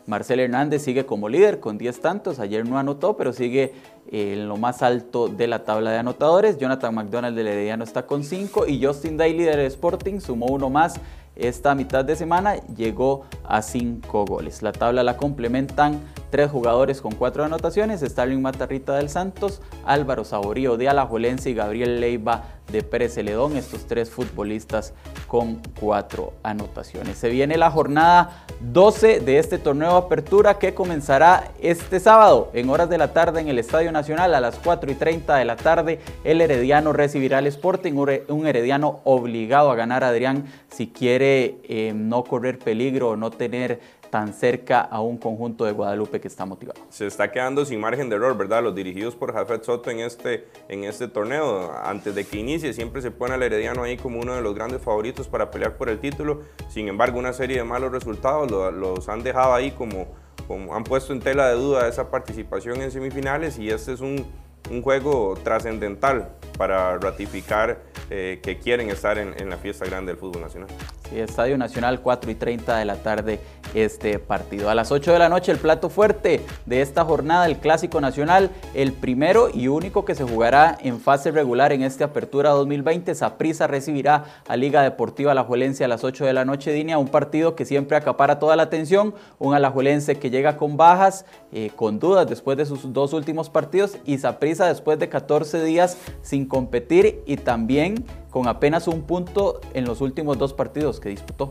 Marcel 0.07 0.39
Hernández 0.39 0.83
sigue 0.83 1.05
como 1.05 1.27
líder 1.27 1.59
con 1.59 1.77
10 1.77 1.99
tantos, 1.99 2.39
ayer 2.39 2.67
no 2.67 2.79
anotó, 2.79 3.17
pero 3.17 3.33
sigue 3.33 3.73
en 4.09 4.47
lo 4.47 4.55
más 4.55 4.81
alto 4.81 5.27
de 5.27 5.47
la 5.47 5.65
tabla 5.65 5.91
de 5.91 5.97
anotadores. 5.97 6.57
Jonathan 6.57 6.95
McDonald 6.95 7.35
del 7.35 7.47
Herediano 7.47 7.83
está 7.83 8.07
con 8.07 8.23
5 8.23 8.67
y 8.67 8.83
Justin 8.83 9.17
Daly 9.17 9.43
del 9.43 9.59
Sporting 9.59 10.21
sumó 10.21 10.45
uno 10.47 10.69
más 10.69 10.95
esta 11.35 11.75
mitad 11.75 12.05
de 12.05 12.15
semana, 12.15 12.55
llegó 12.75 13.25
a 13.43 13.61
5 13.61 14.25
goles. 14.25 14.61
La 14.61 14.71
tabla 14.71 15.03
la 15.03 15.17
complementan 15.17 15.99
tres 16.29 16.51
jugadores 16.51 17.01
con 17.01 17.13
cuatro 17.13 17.43
anotaciones, 17.43 18.01
Starling 18.01 18.41
Matarrita 18.41 18.95
del 18.95 19.09
Santos, 19.09 19.61
Álvaro 19.85 20.23
Saborío 20.23 20.77
de 20.77 20.89
Alajuelense 20.89 21.49
y 21.49 21.53
Gabriel 21.53 21.99
Leiva 21.99 22.43
de 22.71 22.83
Pérez 22.83 23.13
Celedón, 23.13 23.55
estos 23.55 23.85
tres 23.85 24.09
futbolistas 24.09 24.93
con 25.27 25.61
cuatro 25.79 26.33
anotaciones. 26.43 27.17
Se 27.17 27.29
viene 27.29 27.57
la 27.57 27.71
jornada 27.71 28.45
12 28.59 29.21
de 29.21 29.39
este 29.39 29.57
torneo 29.57 29.95
apertura 29.95 30.59
que 30.59 30.73
comenzará 30.73 31.51
este 31.61 31.99
sábado 31.99 32.49
en 32.53 32.69
horas 32.69 32.89
de 32.89 32.97
la 32.97 33.13
tarde 33.13 33.39
en 33.39 33.47
el 33.47 33.59
Estadio 33.59 33.91
Nacional 33.91 34.33
a 34.33 34.41
las 34.41 34.55
4 34.55 34.91
y 34.91 34.95
30 34.95 35.35
de 35.37 35.45
la 35.45 35.55
tarde. 35.55 35.99
El 36.23 36.41
Herediano 36.41 36.91
recibirá 36.91 37.37
al 37.37 37.47
Sporting, 37.47 37.93
un 38.27 38.47
Herediano 38.47 38.99
obligado 39.05 39.71
a 39.71 39.75
ganar 39.75 40.03
Adrián 40.03 40.45
si 40.69 40.87
quiere 40.87 41.57
eh, 41.63 41.93
no 41.95 42.23
correr 42.23 42.59
peligro 42.59 43.09
o 43.11 43.15
no 43.15 43.31
tener 43.31 43.79
tan 44.09 44.33
cerca 44.33 44.81
a 44.81 45.01
un 45.01 45.17
conjunto 45.17 45.65
de 45.65 45.71
Guadalupe 45.71 46.19
que 46.19 46.27
está 46.27 46.45
motivado. 46.45 46.79
Se 46.89 47.07
está 47.07 47.31
quedando 47.31 47.65
sin 47.65 47.79
margen 47.79 48.09
de 48.09 48.15
error, 48.15 48.37
¿verdad? 48.37 48.63
Los 48.63 48.75
dirigidos 48.75 49.15
por 49.15 49.33
Jafet 49.33 49.63
Soto 49.63 49.91
en 49.91 49.99
este, 49.99 50.47
en 50.69 50.83
este 50.83 51.07
torneo. 51.07 51.71
Antes 51.83 52.15
de 52.15 52.25
que 52.25 52.37
inicie, 52.37 52.73
siempre 52.73 53.01
se 53.01 53.11
pone 53.11 53.35
al 53.35 53.43
Herediano 53.43 53.83
ahí 53.83 53.97
como 53.97 54.19
uno 54.19 54.35
de 54.35 54.41
los 54.41 54.55
grandes 54.55 54.81
favoritos 54.81 55.27
para 55.27 55.51
pelear 55.51 55.77
por 55.77 55.89
el 55.89 55.99
título. 55.99 56.41
Sin 56.69 56.87
embargo, 56.87 57.19
una 57.19 57.33
serie 57.33 57.57
de 57.57 57.63
malos 57.63 57.91
resultados 57.91 58.49
los 58.51 59.09
han 59.09 59.23
dejado 59.23 59.53
ahí 59.53 59.71
como, 59.71 60.07
como, 60.47 60.75
han 60.75 60.83
puesto 60.83 61.13
en 61.13 61.19
tela 61.19 61.47
de 61.49 61.55
duda 61.55 61.87
esa 61.87 62.09
participación 62.09 62.81
en 62.81 62.91
semifinales 62.91 63.57
y 63.59 63.69
este 63.69 63.93
es 63.93 64.01
un, 64.01 64.25
un 64.69 64.81
juego 64.81 65.35
trascendental 65.43 66.29
para 66.57 66.97
ratificar 66.97 67.81
eh, 68.09 68.39
que 68.41 68.57
quieren 68.57 68.89
estar 68.89 69.17
en, 69.17 69.33
en 69.39 69.49
la 69.49 69.57
fiesta 69.57 69.85
grande 69.85 70.11
del 70.11 70.19
fútbol 70.19 70.41
nacional. 70.41 70.69
Estadio 71.13 71.57
Nacional 71.57 72.01
4 72.01 72.31
y 72.31 72.35
30 72.35 72.77
de 72.77 72.85
la 72.85 72.95
tarde 72.97 73.39
este 73.73 74.19
partido. 74.19 74.69
A 74.69 74.75
las 74.75 74.91
8 74.91 75.13
de 75.13 75.19
la 75.19 75.29
noche 75.29 75.51
el 75.51 75.57
plato 75.57 75.89
fuerte 75.89 76.41
de 76.65 76.81
esta 76.81 77.03
jornada, 77.05 77.45
el 77.45 77.57
Clásico 77.57 78.01
Nacional, 78.01 78.51
el 78.73 78.93
primero 78.93 79.49
y 79.53 79.67
único 79.67 80.05
que 80.05 80.15
se 80.15 80.23
jugará 80.23 80.77
en 80.81 80.99
fase 80.99 81.31
regular 81.31 81.71
en 81.71 81.83
esta 81.83 82.05
apertura 82.05 82.51
2020. 82.51 83.13
Saprisa 83.15 83.67
recibirá 83.67 84.25
a 84.47 84.55
Liga 84.55 84.81
Deportiva 84.81 85.31
Alajuelense 85.31 85.83
a 85.83 85.87
las 85.87 86.03
8 86.03 86.25
de 86.25 86.33
la 86.33 86.45
noche, 86.45 86.71
Dinia, 86.71 86.97
un 86.97 87.07
partido 87.07 87.55
que 87.55 87.65
siempre 87.65 87.97
acapara 87.97 88.39
toda 88.39 88.55
la 88.55 88.63
atención, 88.63 89.13
un 89.39 89.53
Alajuelense 89.53 90.17
que 90.17 90.29
llega 90.29 90.57
con 90.57 90.77
bajas, 90.77 91.25
eh, 91.51 91.71
con 91.75 91.99
dudas 91.99 92.27
después 92.27 92.57
de 92.57 92.65
sus 92.65 92.93
dos 92.93 93.13
últimos 93.13 93.49
partidos 93.49 93.97
y 94.05 94.17
Saprisa 94.17 94.67
después 94.67 94.99
de 94.99 95.09
14 95.09 95.63
días 95.63 95.97
sin 96.21 96.45
competir 96.45 97.21
y 97.25 97.37
también 97.37 98.05
con 98.29 98.47
apenas 98.47 98.87
un 98.87 99.03
punto 99.03 99.61
en 99.73 99.85
los 99.85 100.01
últimos 100.01 100.37
dos 100.37 100.53
partidos 100.53 100.99
que 100.99 101.09
disputó. 101.09 101.49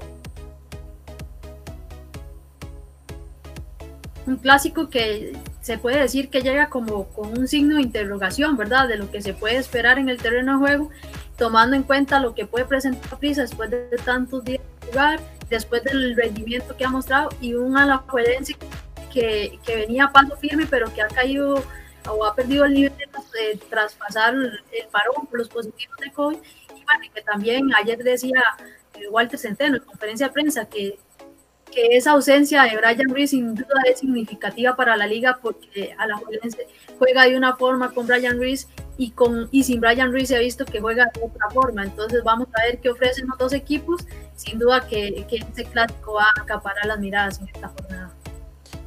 Un 4.26 4.36
clásico 4.36 4.88
que 4.88 5.32
se 5.60 5.78
puede 5.78 6.00
decir 6.00 6.30
que 6.30 6.42
llega 6.42 6.68
como 6.68 7.04
con 7.08 7.38
un 7.38 7.46
signo 7.46 7.76
de 7.76 7.82
interrogación, 7.82 8.56
¿verdad? 8.56 8.88
De 8.88 8.96
lo 8.96 9.10
que 9.10 9.22
se 9.22 9.34
puede 9.34 9.56
esperar 9.56 9.98
en 9.98 10.08
el 10.08 10.18
terreno 10.18 10.52
de 10.52 10.58
juego, 10.58 10.90
tomando 11.36 11.76
en 11.76 11.84
cuenta 11.84 12.18
lo 12.18 12.34
que 12.34 12.46
puede 12.46 12.64
presentar 12.64 13.18
Prisa 13.18 13.42
después 13.42 13.70
de 13.70 13.88
tantos 14.04 14.44
días 14.44 14.62
de 14.80 14.86
jugar, 14.88 15.20
después 15.48 15.84
del 15.84 16.16
rendimiento 16.16 16.76
que 16.76 16.84
ha 16.84 16.88
mostrado 16.88 17.28
y 17.40 17.54
un 17.54 17.76
alajuelense 17.76 18.56
que, 19.12 19.58
que 19.64 19.76
venía 19.76 20.06
a 20.06 20.12
paso 20.12 20.36
firme, 20.36 20.66
pero 20.68 20.92
que 20.92 21.02
ha 21.02 21.08
caído 21.08 21.62
o 22.08 22.24
ha 22.24 22.34
perdido 22.34 22.64
el 22.64 22.74
nivel 22.74 22.92
de, 22.96 23.58
traspasar 23.68 24.34
el 24.34 24.88
parón 24.90 25.26
por 25.26 25.38
los 25.38 25.48
positivos 25.48 25.96
de 25.98 26.12
COVID 26.12 26.38
y 27.04 27.08
que 27.10 27.22
también 27.22 27.74
ayer 27.74 27.98
decía 27.98 28.42
eh, 28.94 29.08
Walter 29.08 29.38
Centeno 29.38 29.76
en 29.76 29.82
conferencia 29.82 30.28
de 30.28 30.32
prensa 30.32 30.68
que, 30.68 30.98
que 31.70 31.96
esa 31.96 32.12
ausencia 32.12 32.62
de 32.62 32.76
Brian 32.76 33.08
Ruiz 33.08 33.30
sin 33.30 33.54
duda 33.54 33.82
es 33.86 34.00
significativa 34.00 34.76
para 34.76 34.96
la 34.96 35.06
liga 35.06 35.38
porque 35.42 35.94
a 35.98 36.06
la 36.06 36.20
juega 36.98 37.24
de 37.24 37.36
una 37.36 37.56
forma 37.56 37.92
con 37.92 38.06
Brian 38.06 38.36
Ruiz 38.36 38.68
y, 38.98 39.10
con, 39.10 39.48
y 39.50 39.64
sin 39.64 39.80
Brian 39.80 40.10
Ruiz 40.12 40.28
se 40.28 40.36
ha 40.36 40.40
visto 40.40 40.64
que 40.64 40.80
juega 40.80 41.10
de 41.14 41.22
otra 41.22 41.50
forma. 41.50 41.84
Entonces 41.84 42.22
vamos 42.24 42.48
a 42.54 42.62
ver 42.62 42.80
qué 42.80 42.90
ofrecen 42.90 43.28
los 43.28 43.38
dos 43.38 43.52
equipos. 43.52 44.06
Sin 44.34 44.58
duda 44.58 44.86
que, 44.86 45.26
que 45.28 45.36
este 45.36 45.64
clásico 45.64 46.14
va 46.14 46.24
a 46.24 46.42
acaparar 46.42 46.86
las 46.86 46.98
miradas 46.98 47.40
en 47.40 47.48
esta 47.48 47.68
jornada. 47.68 48.14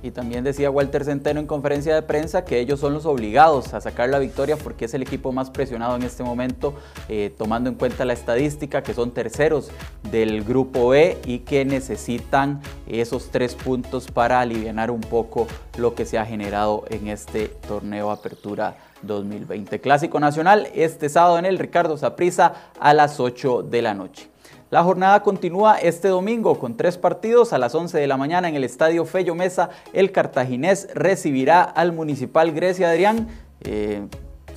Y 0.02 0.12
también 0.12 0.44
decía 0.44 0.72
Walter 0.72 1.04
Centeno 1.04 1.40
en 1.40 1.48
conferencia 1.48 1.94
de 1.94 2.02
prensa 2.02 2.46
que 2.46 2.60
ellos 2.60 2.80
son 2.80 2.94
los 2.94 3.06
obligados 3.06 3.74
a 3.74 3.82
sacar 3.82 4.10
la 4.10 4.20
victoria 4.20 4.56
porque 4.56 4.86
es 4.86 4.94
el 4.94 5.02
equipo 5.02 5.32
más 5.32 5.50
presionado 5.50 5.96
en 5.96 6.04
este 6.04 6.24
momento, 6.24 6.74
eh, 7.10 7.34
tomando 7.38 7.70
en 7.70 7.76
cuenta 7.76 8.06
la 8.06 8.14
estadística, 8.14 8.82
que 8.82 8.94
son 8.94 9.12
terceros 9.12 9.72
del 10.12 10.44
grupo 10.44 10.94
E 10.94 11.18
y 11.26 11.40
que 11.40 11.66
necesitan 11.66 12.62
esos 12.88 13.30
tres 13.30 13.56
puntos 13.56 14.10
para 14.10 14.40
aliviar 14.40 14.92
un 14.92 15.02
poco 15.02 15.48
lo 15.78 15.96
que 15.96 16.06
se 16.06 16.18
ha 16.18 16.26
generado 16.26 16.86
en 16.90 17.08
este 17.08 17.48
torneo 17.48 18.12
Apertura 18.12 18.78
2020. 19.02 19.80
Clásico 19.82 20.20
Nacional 20.20 20.68
este 20.76 21.10
sábado 21.10 21.40
en 21.40 21.46
el 21.46 21.58
Ricardo 21.58 21.98
Saprisa 21.98 22.54
a 22.80 22.94
las 22.94 23.20
8 23.20 23.64
de 23.64 23.82
la 23.82 23.94
noche. 23.94 24.30
La 24.72 24.84
jornada 24.84 25.24
continúa 25.24 25.78
este 25.78 26.10
domingo 26.10 26.60
con 26.60 26.78
tres 26.78 26.96
partidos. 26.98 27.54
A 27.54 27.58
las 27.58 27.74
11 27.74 27.98
de 27.98 28.06
la 28.06 28.18
mañana 28.18 28.50
en 28.50 28.56
el 28.56 28.64
Estadio 28.64 29.04
Fello 29.04 29.34
Mesa, 29.34 29.72
el 29.94 30.12
cartaginés 30.12 30.90
recibirá 30.94 31.64
al 31.64 31.92
Municipal 31.92 32.52
Grecia 32.52 32.92
Adrián. 32.92 33.28
Eh, 33.62 34.08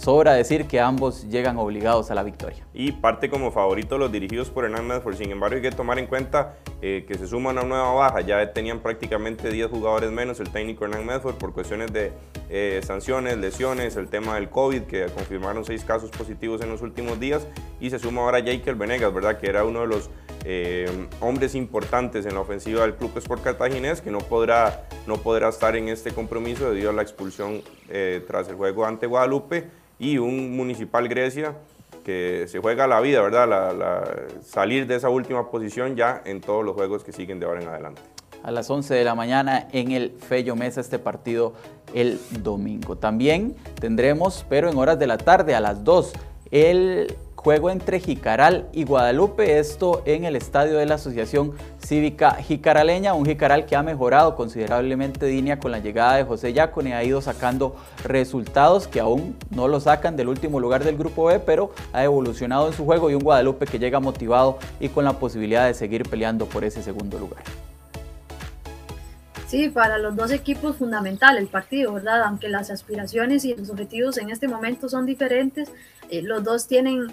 Sobra 0.02 0.32
decir 0.32 0.66
que 0.66 0.80
ambos 0.80 1.28
llegan 1.28 1.59
obligados 1.59 2.11
a 2.11 2.16
la 2.16 2.25
victoria. 2.25 2.66
Y 2.75 2.90
parte 2.90 3.30
como 3.30 3.52
favorito 3.52 3.99
los 3.99 4.11
dirigidos 4.11 4.50
por 4.50 4.64
Hernán 4.64 4.88
Medford. 4.88 5.14
Sin 5.14 5.30
embargo, 5.30 5.54
hay 5.54 5.62
que 5.62 5.71
tomar 5.71 5.97
en 6.00 6.09
cuenta 6.09 6.56
eh, 6.80 7.04
que 7.06 7.14
se 7.14 7.28
suma 7.28 7.50
una 7.50 7.62
nueva 7.62 7.92
baja. 7.92 8.21
Ya 8.21 8.52
tenían 8.52 8.80
prácticamente 8.80 9.49
10 9.49 9.71
jugadores 9.71 10.11
menos 10.11 10.40
el 10.40 10.50
técnico 10.50 10.87
Hernán 10.87 11.06
Medford 11.06 11.37
por 11.37 11.52
cuestiones 11.52 11.92
de 11.92 12.11
eh, 12.50 12.80
sanciones, 12.85 13.38
lesiones, 13.38 13.94
el 13.94 14.09
tema 14.09 14.35
del 14.35 14.50
COVID, 14.50 14.82
que 14.82 15.06
confirmaron 15.06 15.64
seis 15.64 15.85
casos 15.85 16.11
positivos 16.11 16.61
en 16.62 16.71
los 16.71 16.82
últimos 16.82 17.21
días. 17.21 17.47
Y 17.78 17.90
se 17.90 18.00
suma 18.00 18.23
ahora 18.23 18.40
Jaker 18.40 18.75
Venegas, 18.75 19.14
¿verdad? 19.14 19.38
Que 19.38 19.47
era 19.47 19.64
uno 19.64 19.82
de 19.82 19.87
los 19.87 20.11
eh, 20.44 20.90
hombres 21.21 21.54
importantes 21.54 22.26
en 22.26 22.35
la 22.35 22.40
ofensiva 22.40 22.82
del 22.82 22.97
Club 22.97 23.16
Sport 23.18 23.44
Cartaginés, 23.44 24.00
que 24.00 24.11
no 24.11 24.18
podrá, 24.18 24.88
no 25.06 25.18
podrá 25.18 25.49
estar 25.49 25.76
en 25.76 25.88
este 25.88 26.11
compromiso 26.11 26.68
debido 26.68 26.90
a 26.90 26.92
la 26.92 27.02
expulsión 27.02 27.62
tras 28.26 28.49
el 28.49 28.54
juego 28.54 28.87
ante 28.87 29.06
Guadalupe 29.06 29.82
y 30.02 30.18
un 30.18 30.56
Municipal 30.56 31.09
Grecia 31.09 31.54
que 32.04 32.47
se 32.49 32.59
juega 32.59 32.88
la 32.88 33.00
vida, 33.00 33.23
¿verdad? 33.23 34.26
salir 34.42 34.88
de 34.88 34.97
esa 34.97 35.09
última 35.09 35.49
posición 35.49 35.94
ya 35.94 36.21
en 36.25 36.40
todos 36.40 36.64
los 36.64 36.75
juegos 36.75 37.04
que 37.04 37.12
siguen 37.12 37.38
de 37.38 37.47
ahora 37.47 37.62
en 37.62 37.68
adelante. 37.68 38.02
A 38.42 38.50
las 38.50 38.68
11 38.68 38.92
de 38.94 39.04
la 39.04 39.14
mañana 39.14 39.68
en 39.71 39.92
el 39.92 40.11
Fello 40.18 40.56
Mesa 40.56 40.80
este 40.80 40.99
partido 40.99 41.52
el 41.94 42.18
domingo. 42.40 42.97
También 42.97 43.54
tendremos, 43.80 44.44
pero 44.49 44.68
en 44.68 44.76
horas 44.76 44.99
de 44.99 45.06
la 45.06 45.18
tarde, 45.18 45.54
a 45.54 45.61
las 45.61 45.85
2, 45.85 46.12
el 46.50 47.14
juego 47.42 47.70
entre 47.70 47.99
Jicaral 47.99 48.68
y 48.72 48.84
Guadalupe, 48.84 49.58
esto 49.58 50.02
en 50.04 50.25
el 50.25 50.37
estadio 50.37 50.78
de 50.78 50.87
la 50.87 50.94
Asociación 50.94 51.52
Cívica 51.84 52.34
Jicaraleña, 52.34 53.14
un 53.14 53.26
Jicaral 53.26 53.66
que 53.66 53.75
ha 53.75 53.82
mejorado 53.82 54.37
considerablemente 54.37 55.26
línea 55.26 55.58
con 55.58 55.72
la 55.72 55.80
llegada 55.80 56.16
de 56.16 56.25
José 56.25 56.52
Yacone, 56.52 56.94
ha 56.94 57.02
ido 57.02 57.20
sacando 57.20 57.75
resultados 58.04 58.87
que 58.87 59.00
aún 59.00 59.37
no 59.50 59.66
lo 59.66 59.80
sacan 59.80 60.16
del 60.16 60.28
último 60.28 60.61
lugar 60.61 60.84
del 60.84 60.96
grupo 60.96 61.25
B, 61.25 61.40
pero 61.40 61.72
ha 61.92 62.04
evolucionado 62.04 62.68
en 62.68 62.75
su 62.75 62.84
juego 62.84 63.11
y 63.11 63.14
un 63.14 63.25
Guadalupe 63.25 63.66
que 63.66 63.80
llega 63.80 63.99
motivado 63.99 64.58
y 64.78 64.88
con 64.88 65.04
la 65.04 65.14
posibilidad 65.14 65.66
de 65.66 65.75
seguir 65.75 66.08
peleando 66.08 66.46
por 66.46 66.62
ese 66.62 66.80
segundo 66.80 67.18
lugar. 67.18 67.42
Sí, 69.49 69.68
para 69.68 69.99
los 69.99 70.14
dos 70.16 70.30
equipos 70.30 70.76
fundamental 70.76 71.37
el 71.37 71.49
partido, 71.49 71.92
¿verdad? 71.92 72.22
Aunque 72.22 72.49
las 72.49 72.70
aspiraciones 72.70 73.44
y 73.44 73.54
los 73.54 73.68
objetivos 73.68 74.16
en 74.16 74.30
este 74.30 74.49
momento 74.49 74.88
son 74.88 75.04
diferentes, 75.04 75.70
eh, 76.08 76.22
los 76.22 76.42
dos 76.42 76.66
tienen 76.66 77.08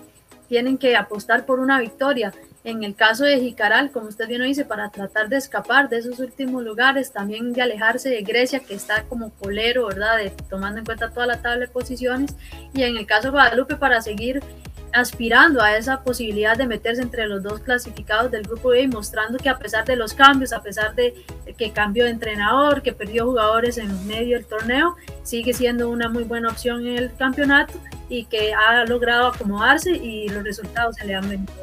tienen 0.49 0.77
que 0.77 0.97
apostar 0.97 1.45
por 1.45 1.59
una 1.59 1.79
victoria. 1.79 2.33
En 2.65 2.83
el 2.83 2.93
caso 2.93 3.23
de 3.23 3.39
Jicaral, 3.39 3.91
como 3.91 4.09
usted 4.09 4.27
bien 4.27 4.41
lo 4.41 4.47
dice, 4.47 4.65
para 4.65 4.89
tratar 4.89 5.29
de 5.29 5.37
escapar 5.37 5.87
de 5.87 5.99
esos 5.99 6.19
últimos 6.19 6.61
lugares, 6.63 7.13
también 7.13 7.53
de 7.53 7.61
alejarse 7.61 8.09
de 8.09 8.21
Grecia, 8.21 8.59
que 8.59 8.73
está 8.73 9.03
como 9.03 9.29
colero, 9.29 9.87
¿verdad? 9.87 10.17
tomando 10.49 10.79
en 10.79 10.85
cuenta 10.85 11.09
toda 11.09 11.25
la 11.25 11.41
tabla 11.41 11.59
de 11.59 11.67
posiciones. 11.69 12.35
Y 12.73 12.83
en 12.83 12.97
el 12.97 13.05
caso 13.05 13.27
de 13.27 13.31
Guadalupe, 13.31 13.77
para 13.77 14.01
seguir 14.01 14.43
aspirando 14.93 15.61
a 15.61 15.75
esa 15.77 16.01
posibilidad 16.03 16.57
de 16.57 16.67
meterse 16.67 17.01
entre 17.01 17.27
los 17.27 17.43
dos 17.43 17.59
clasificados 17.61 18.31
del 18.31 18.43
grupo 18.43 18.69
B 18.69 18.87
mostrando 18.87 19.37
que 19.37 19.49
a 19.49 19.57
pesar 19.57 19.85
de 19.85 19.95
los 19.95 20.13
cambios, 20.13 20.53
a 20.53 20.61
pesar 20.61 20.95
de 20.95 21.13
que 21.57 21.71
cambió 21.71 22.05
de 22.05 22.11
entrenador, 22.11 22.81
que 22.81 22.93
perdió 22.93 23.25
jugadores 23.25 23.77
en 23.77 24.07
medio 24.07 24.37
del 24.37 24.45
torneo, 24.45 24.95
sigue 25.23 25.53
siendo 25.53 25.89
una 25.89 26.09
muy 26.09 26.23
buena 26.23 26.49
opción 26.49 26.85
en 26.87 26.97
el 26.97 27.15
campeonato 27.15 27.73
y 28.09 28.25
que 28.25 28.53
ha 28.53 28.85
logrado 28.85 29.27
acomodarse 29.27 29.91
y 29.91 30.29
los 30.29 30.43
resultados 30.43 30.95
se 30.95 31.05
le 31.05 31.15
han 31.15 31.29
venido 31.29 31.53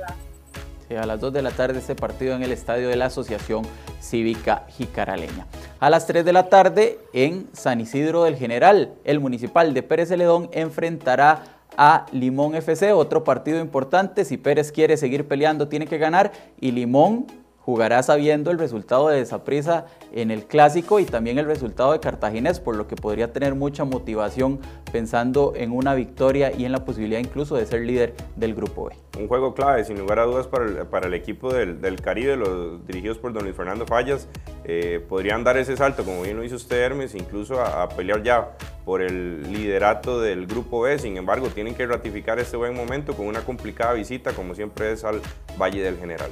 a 0.95 1.04
las 1.04 1.21
2 1.21 1.33
de 1.33 1.42
la 1.42 1.50
tarde 1.50 1.80
este 1.80 1.97
partido 1.97 2.37
en 2.37 2.45
el 2.45 2.52
estadio 2.52 2.88
de 2.88 2.97
la 2.97 3.06
Asociación 3.06 3.66
Cívica 4.00 4.64
Jicaraleña. 4.68 5.47
A 5.80 5.90
las 5.90 6.06
3 6.06 6.25
de 6.25 6.33
la 6.33 6.49
tarde 6.49 6.99
en 7.12 7.49
San 7.52 7.80
Isidro 7.80 8.23
del 8.23 8.37
General, 8.37 8.92
el 9.04 9.18
municipal 9.18 9.75
de 9.75 9.83
Pérez 9.83 10.11
Celedón 10.11 10.49
enfrentará 10.52 11.56
a 11.76 12.06
Limón 12.12 12.54
FC, 12.54 12.92
otro 12.92 13.25
partido 13.25 13.61
importante. 13.61 14.25
Si 14.25 14.37
Pérez 14.37 14.73
quiere 14.73 14.97
seguir 14.97 15.26
peleando, 15.28 15.68
tiene 15.68 15.87
que 15.87 15.99
ganar 15.99 16.33
y 16.61 16.73
Limón 16.73 17.26
jugará 17.66 18.00
sabiendo 18.04 18.52
el 18.52 18.61
resultado 18.61 19.08
de 19.08 19.18
Desaprisa 19.18 19.87
en 20.12 20.30
el 20.30 20.44
clásico 20.44 21.00
y 21.00 21.04
también 21.04 21.37
el 21.38 21.46
resultado 21.46 21.90
de 21.90 21.99
Cartaginés, 21.99 22.61
por 22.61 22.76
lo 22.76 22.87
que 22.87 22.94
podría 22.94 23.32
tener 23.32 23.56
mucha 23.56 23.85
motivación 23.85 24.61
pensando 24.92 25.52
en 25.56 25.73
una 25.73 25.94
victoria 25.94 26.52
y 26.56 26.64
en 26.64 26.70
la 26.70 26.85
posibilidad 26.85 27.18
incluso 27.18 27.56
de 27.56 27.66
ser 27.66 27.80
líder 27.80 28.14
del 28.37 28.54
grupo 28.54 28.85
B. 28.85 28.96
Un 29.18 29.26
juego 29.26 29.52
clave, 29.52 29.85
sin 29.85 29.98
lugar 29.98 30.20
a 30.20 30.26
dudas, 30.26 30.46
para 30.46 31.07
el, 31.09 31.14
equipo 31.14 31.52
del, 31.52 31.81
del, 31.81 32.00
Caribe, 32.00 32.37
los 32.37 32.87
dirigidos 32.87 33.18
por 33.18 33.33
don 33.33 33.42
Luis 33.42 33.57
Fernando 33.57 33.85
Fallas, 33.85 34.29
eh, 34.62 35.05
podrían 35.09 35.42
dar 35.42 35.57
ese 35.57 35.76
salto, 35.76 36.05
como 36.05 36.22
bien 36.22 36.37
lo 36.37 36.44
hizo 36.44 36.55
usted 36.55 36.76
Hermes, 36.76 37.16
incluso 37.16 37.61
a, 37.61 37.83
a 37.83 37.88
pelear 37.88 38.22
ya 38.22 38.52
por 38.85 39.02
el 39.02 39.42
liderato 39.52 40.20
del 40.20 40.46
grupo 40.46 40.83
B. 40.83 41.00
Sin 41.00 41.16
embargo, 41.16 41.48
tienen 41.48 41.74
que 41.74 41.85
ratificar 41.85 42.38
este 42.38 42.57
buen 42.57 42.76
momento 42.76 43.14
con 43.14 43.26
una 43.26 43.40
complicada 43.40 43.94
visita, 43.94 44.33
como 44.35 44.55
siempre 44.55 44.92
es 44.92 45.02
al 45.02 45.20
Valle 45.59 45.83
del 45.83 45.98
General. 45.98 46.31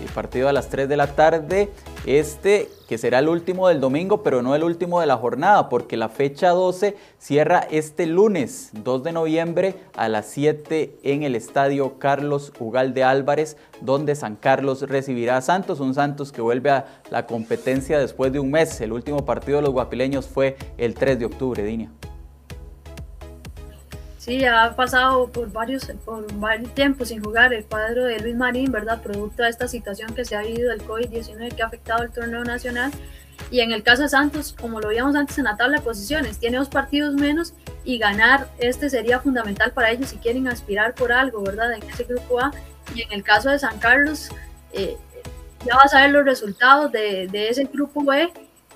El 0.00 0.08
partido 0.08 0.48
a 0.48 0.52
las 0.52 0.68
3 0.68 0.88
de 0.88 0.96
la 0.96 1.14
tarde, 1.14 1.68
este 2.06 2.68
que 2.88 2.98
será 2.98 3.20
el 3.20 3.28
último 3.28 3.68
del 3.68 3.80
domingo, 3.80 4.22
pero 4.24 4.42
no 4.42 4.56
el 4.56 4.64
último 4.64 5.00
de 5.00 5.06
la 5.06 5.16
jornada, 5.16 5.68
porque 5.68 5.96
la 5.96 6.08
fecha 6.08 6.48
12 6.48 6.96
cierra 7.18 7.60
este 7.70 8.06
lunes 8.06 8.70
2 8.72 9.04
de 9.04 9.12
noviembre 9.12 9.74
a 9.94 10.08
las 10.08 10.26
7 10.26 10.98
en 11.04 11.22
el 11.22 11.36
estadio 11.36 11.98
Carlos 11.98 12.52
Ugalde 12.58 13.04
Álvarez, 13.04 13.56
donde 13.80 14.16
San 14.16 14.34
Carlos 14.34 14.82
recibirá 14.82 15.36
a 15.36 15.40
Santos, 15.40 15.78
un 15.78 15.94
Santos 15.94 16.32
que 16.32 16.40
vuelve 16.40 16.70
a 16.70 16.86
la 17.10 17.26
competencia 17.26 17.98
después 17.98 18.32
de 18.32 18.40
un 18.40 18.50
mes. 18.50 18.80
El 18.80 18.92
último 18.92 19.24
partido 19.24 19.58
de 19.58 19.62
los 19.62 19.72
guapileños 19.72 20.26
fue 20.26 20.56
el 20.76 20.94
3 20.94 21.18
de 21.18 21.26
octubre, 21.26 21.62
Dinia. 21.62 21.90
Sí, 24.20 24.44
ha 24.44 24.76
pasado 24.76 25.28
por 25.32 25.50
varios, 25.50 25.90
por 26.04 26.30
varios 26.34 26.74
tiempos 26.74 27.08
sin 27.08 27.24
jugar 27.24 27.54
el 27.54 27.64
cuadro 27.64 28.04
de 28.04 28.20
Luis 28.20 28.36
Marín, 28.36 28.70
¿verdad? 28.70 29.00
Producto 29.00 29.44
de 29.44 29.48
esta 29.48 29.66
situación 29.66 30.14
que 30.14 30.26
se 30.26 30.36
ha 30.36 30.42
vivido 30.42 30.68
del 30.68 30.86
COVID-19 30.86 31.54
que 31.54 31.62
ha 31.62 31.66
afectado 31.66 32.02
el 32.02 32.10
torneo 32.10 32.44
nacional. 32.44 32.92
Y 33.50 33.60
en 33.60 33.72
el 33.72 33.82
caso 33.82 34.02
de 34.02 34.10
Santos, 34.10 34.54
como 34.60 34.78
lo 34.78 34.88
veíamos 34.88 35.16
antes 35.16 35.38
en 35.38 35.44
la 35.44 35.56
tabla 35.56 35.78
de 35.78 35.82
posiciones, 35.82 36.38
tiene 36.38 36.58
dos 36.58 36.68
partidos 36.68 37.14
menos 37.14 37.54
y 37.82 37.96
ganar 37.96 38.46
este 38.58 38.90
sería 38.90 39.20
fundamental 39.20 39.72
para 39.72 39.90
ellos 39.90 40.10
si 40.10 40.18
quieren 40.18 40.48
aspirar 40.48 40.94
por 40.94 41.12
algo, 41.12 41.42
¿verdad? 41.42 41.72
En 41.72 41.82
ese 41.84 42.04
grupo 42.04 42.40
A. 42.40 42.52
Y 42.94 43.00
en 43.00 43.12
el 43.12 43.22
caso 43.22 43.48
de 43.48 43.58
San 43.58 43.78
Carlos, 43.78 44.28
eh, 44.74 44.98
ya 45.64 45.76
vas 45.76 45.94
a 45.94 46.02
ver 46.02 46.10
los 46.10 46.26
resultados 46.26 46.92
de, 46.92 47.26
de 47.26 47.48
ese 47.48 47.64
grupo 47.64 48.04
B 48.04 48.30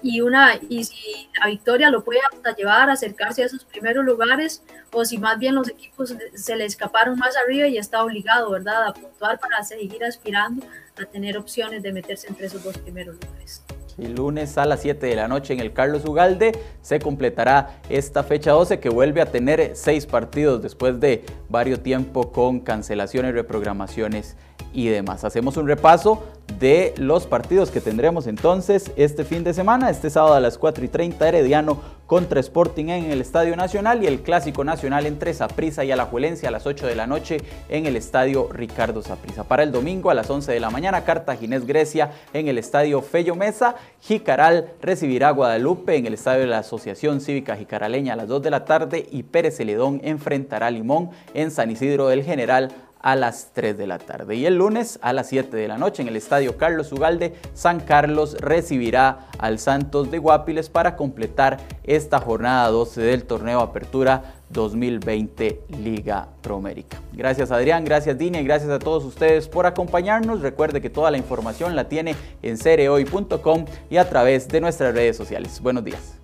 y, 0.05 0.21
una, 0.21 0.61
y 0.69 0.85
si 0.85 1.31
la 1.40 1.47
victoria 1.47 1.88
lo 1.88 2.05
puede 2.05 2.21
llevar 2.59 2.90
a 2.90 2.93
acercarse 2.93 3.43
a 3.43 3.47
esos 3.47 3.64
primeros 3.64 4.05
lugares 4.05 4.62
o 4.93 5.03
si 5.07 5.17
más 5.17 5.38
bien 5.38 5.55
los 5.55 5.71
equipos 5.71 6.14
se 6.35 6.57
le 6.57 6.67
escaparon 6.67 7.19
más 7.19 7.35
arriba 7.38 7.67
y 7.69 7.79
está 7.79 8.05
obligado, 8.05 8.51
¿verdad?, 8.51 8.88
a 8.88 8.93
puntuar 8.93 9.40
para 9.40 9.64
seguir 9.64 10.05
aspirando 10.05 10.64
a 11.01 11.07
tener 11.07 11.38
opciones 11.38 11.83
de 11.83 11.93
meterse 11.93 12.29
entre 12.29 12.47
esos 12.47 12.62
dos 12.62 12.77
primeros 12.77 13.14
lugares. 13.14 13.64
El 13.97 14.14
lunes 14.14 14.59
a 14.59 14.67
las 14.67 14.83
7 14.83 15.07
de 15.07 15.17
la 15.17 15.27
noche 15.27 15.55
en 15.55 15.61
el 15.61 15.73
Carlos 15.73 16.05
Ugalde 16.05 16.53
se 16.83 16.99
completará 16.99 17.81
esta 17.88 18.25
fecha 18.25 18.51
12 18.51 18.81
que 18.81 18.90
vuelve 18.90 19.23
a 19.23 19.27
tener 19.27 19.71
seis 19.75 20.05
partidos 20.05 20.61
después 20.61 21.01
de 21.01 21.25
varios 21.49 21.83
tiempo 21.83 22.31
con 22.31 22.61
cancelaciones, 22.61 23.33
reprogramaciones 23.33 24.37
y 24.75 24.88
demás. 24.88 25.25
Hacemos 25.25 25.57
un 25.57 25.69
repaso 25.69 26.25
de 26.59 26.95
los 26.99 27.27
partidos 27.27 27.71
que 27.71 27.81
tendremos 27.81 28.27
entonces 28.27 28.93
este 28.97 29.25
fin 29.25 29.45
de 29.45 29.55
semana, 29.55 29.88
este 29.88 30.11
sábado 30.11 30.35
a 30.35 30.40
las 30.40 30.59
4 30.59 30.85
y 30.85 30.88
30 30.88 31.29
Herediano 31.29 31.81
contra 32.07 32.38
Sporting 32.40 32.88
en 32.88 33.11
el 33.11 33.23
Estadio 33.23 33.57
Nacional 33.57 34.03
y 34.03 34.07
el 34.07 34.21
Clásico 34.21 34.62
Nacional 34.62 35.07
entre 35.07 35.33
Saprissa 35.33 35.85
y 35.85 35.90
Alajuelense 35.90 36.47
a 36.47 36.51
las 36.51 36.67
8 36.67 36.87
de 36.87 36.97
la 36.97 37.07
noche 37.07 37.38
en 37.71 37.87
el 37.87 37.97
Estadio 37.97 38.49
Ricardo 38.53 39.01
Saprissa. 39.01 39.45
Para 39.45 39.62
el 39.62 39.73
domingo 39.73 40.11
a 40.11 40.14
las 40.14 40.29
11 40.29 40.53
de 40.53 40.61
la 40.61 40.71
mañana, 40.71 41.05
Cartaginés 41.05 41.67
Grecia 41.67 42.11
en 42.35 42.49
el 42.49 42.59
Estadio 42.59 43.01
Fello 43.01 43.37
Mesa, 43.37 43.77
Jicaral 44.01 44.73
recibirá 44.83 45.31
Guadalupe 45.31 45.97
en 45.97 46.07
el 46.07 46.14
Estadio 46.14 46.40
de 46.40 46.49
la 46.49 46.59
Asociación 46.59 47.21
Cívica 47.21 47.57
Jicaraleña 47.57 48.12
a 48.12 48.17
las 48.17 48.29
2 48.29 48.43
de 48.43 48.51
la 48.51 48.64
tarde 48.67 49.09
y 49.11 49.23
Pérez 49.23 49.57
Celedón 49.57 50.01
enfrentará 50.05 50.67
a 50.67 50.71
Limón 50.71 51.11
en 51.33 51.51
San 51.51 51.71
Isidro 51.71 52.09
del 52.09 52.23
General 52.23 52.71
a 53.05 53.17
las 53.17 53.51
3 53.53 53.77
de 53.77 53.87
la 53.87 53.99
tarde. 53.99 54.35
Y 54.35 54.47
el 54.47 54.57
lunes 54.57 54.99
a 55.03 55.12
las 55.12 55.29
7 55.29 55.55
de 55.55 55.69
la 55.69 55.77
noche 55.77 56.01
en 56.01 56.09
el 56.09 56.17
Estadio 56.17 56.57
Carlos 56.57 56.90
Ugalde, 56.90 57.35
San 57.53 57.81
Carlos 57.81 58.35
recibirá 58.40 59.29
al 59.38 59.59
Santos 59.59 60.11
de 60.11 60.17
Guapiles 60.19 60.71
para 60.71 60.97
completar 60.97 61.59
esta 61.85 62.19
jornada 62.19 62.67
12 62.69 63.03
del 63.03 63.25
torneo 63.25 63.61
Apertura 63.61 64.23
2020 64.49 65.64
Liga 65.83 66.29
Promérica. 66.40 66.99
Gracias 67.12 67.51
Adrián, 67.51 67.85
gracias 67.85 68.17
Dini 68.17 68.38
y 68.38 68.45
gracias 68.45 68.71
a 68.71 68.79
todos 68.79 69.05
ustedes 69.05 69.49
por 69.49 69.67
acompañarnos. 69.67 70.40
Recuerde 70.40 70.81
que 70.81 70.88
toda 70.88 71.11
la 71.11 71.19
información 71.19 71.77
la 71.77 71.90
tiene 71.90 72.17
en 72.40 72.57
cereoy.com 72.57 73.67
y 73.90 73.99
a 73.99 74.09
través 74.09 74.49
de 74.49 74.62
nuestras 74.62 74.95
redes 74.95 75.14
sociales. 75.14 75.61
Buenos 75.61 75.85
días. 75.85 76.24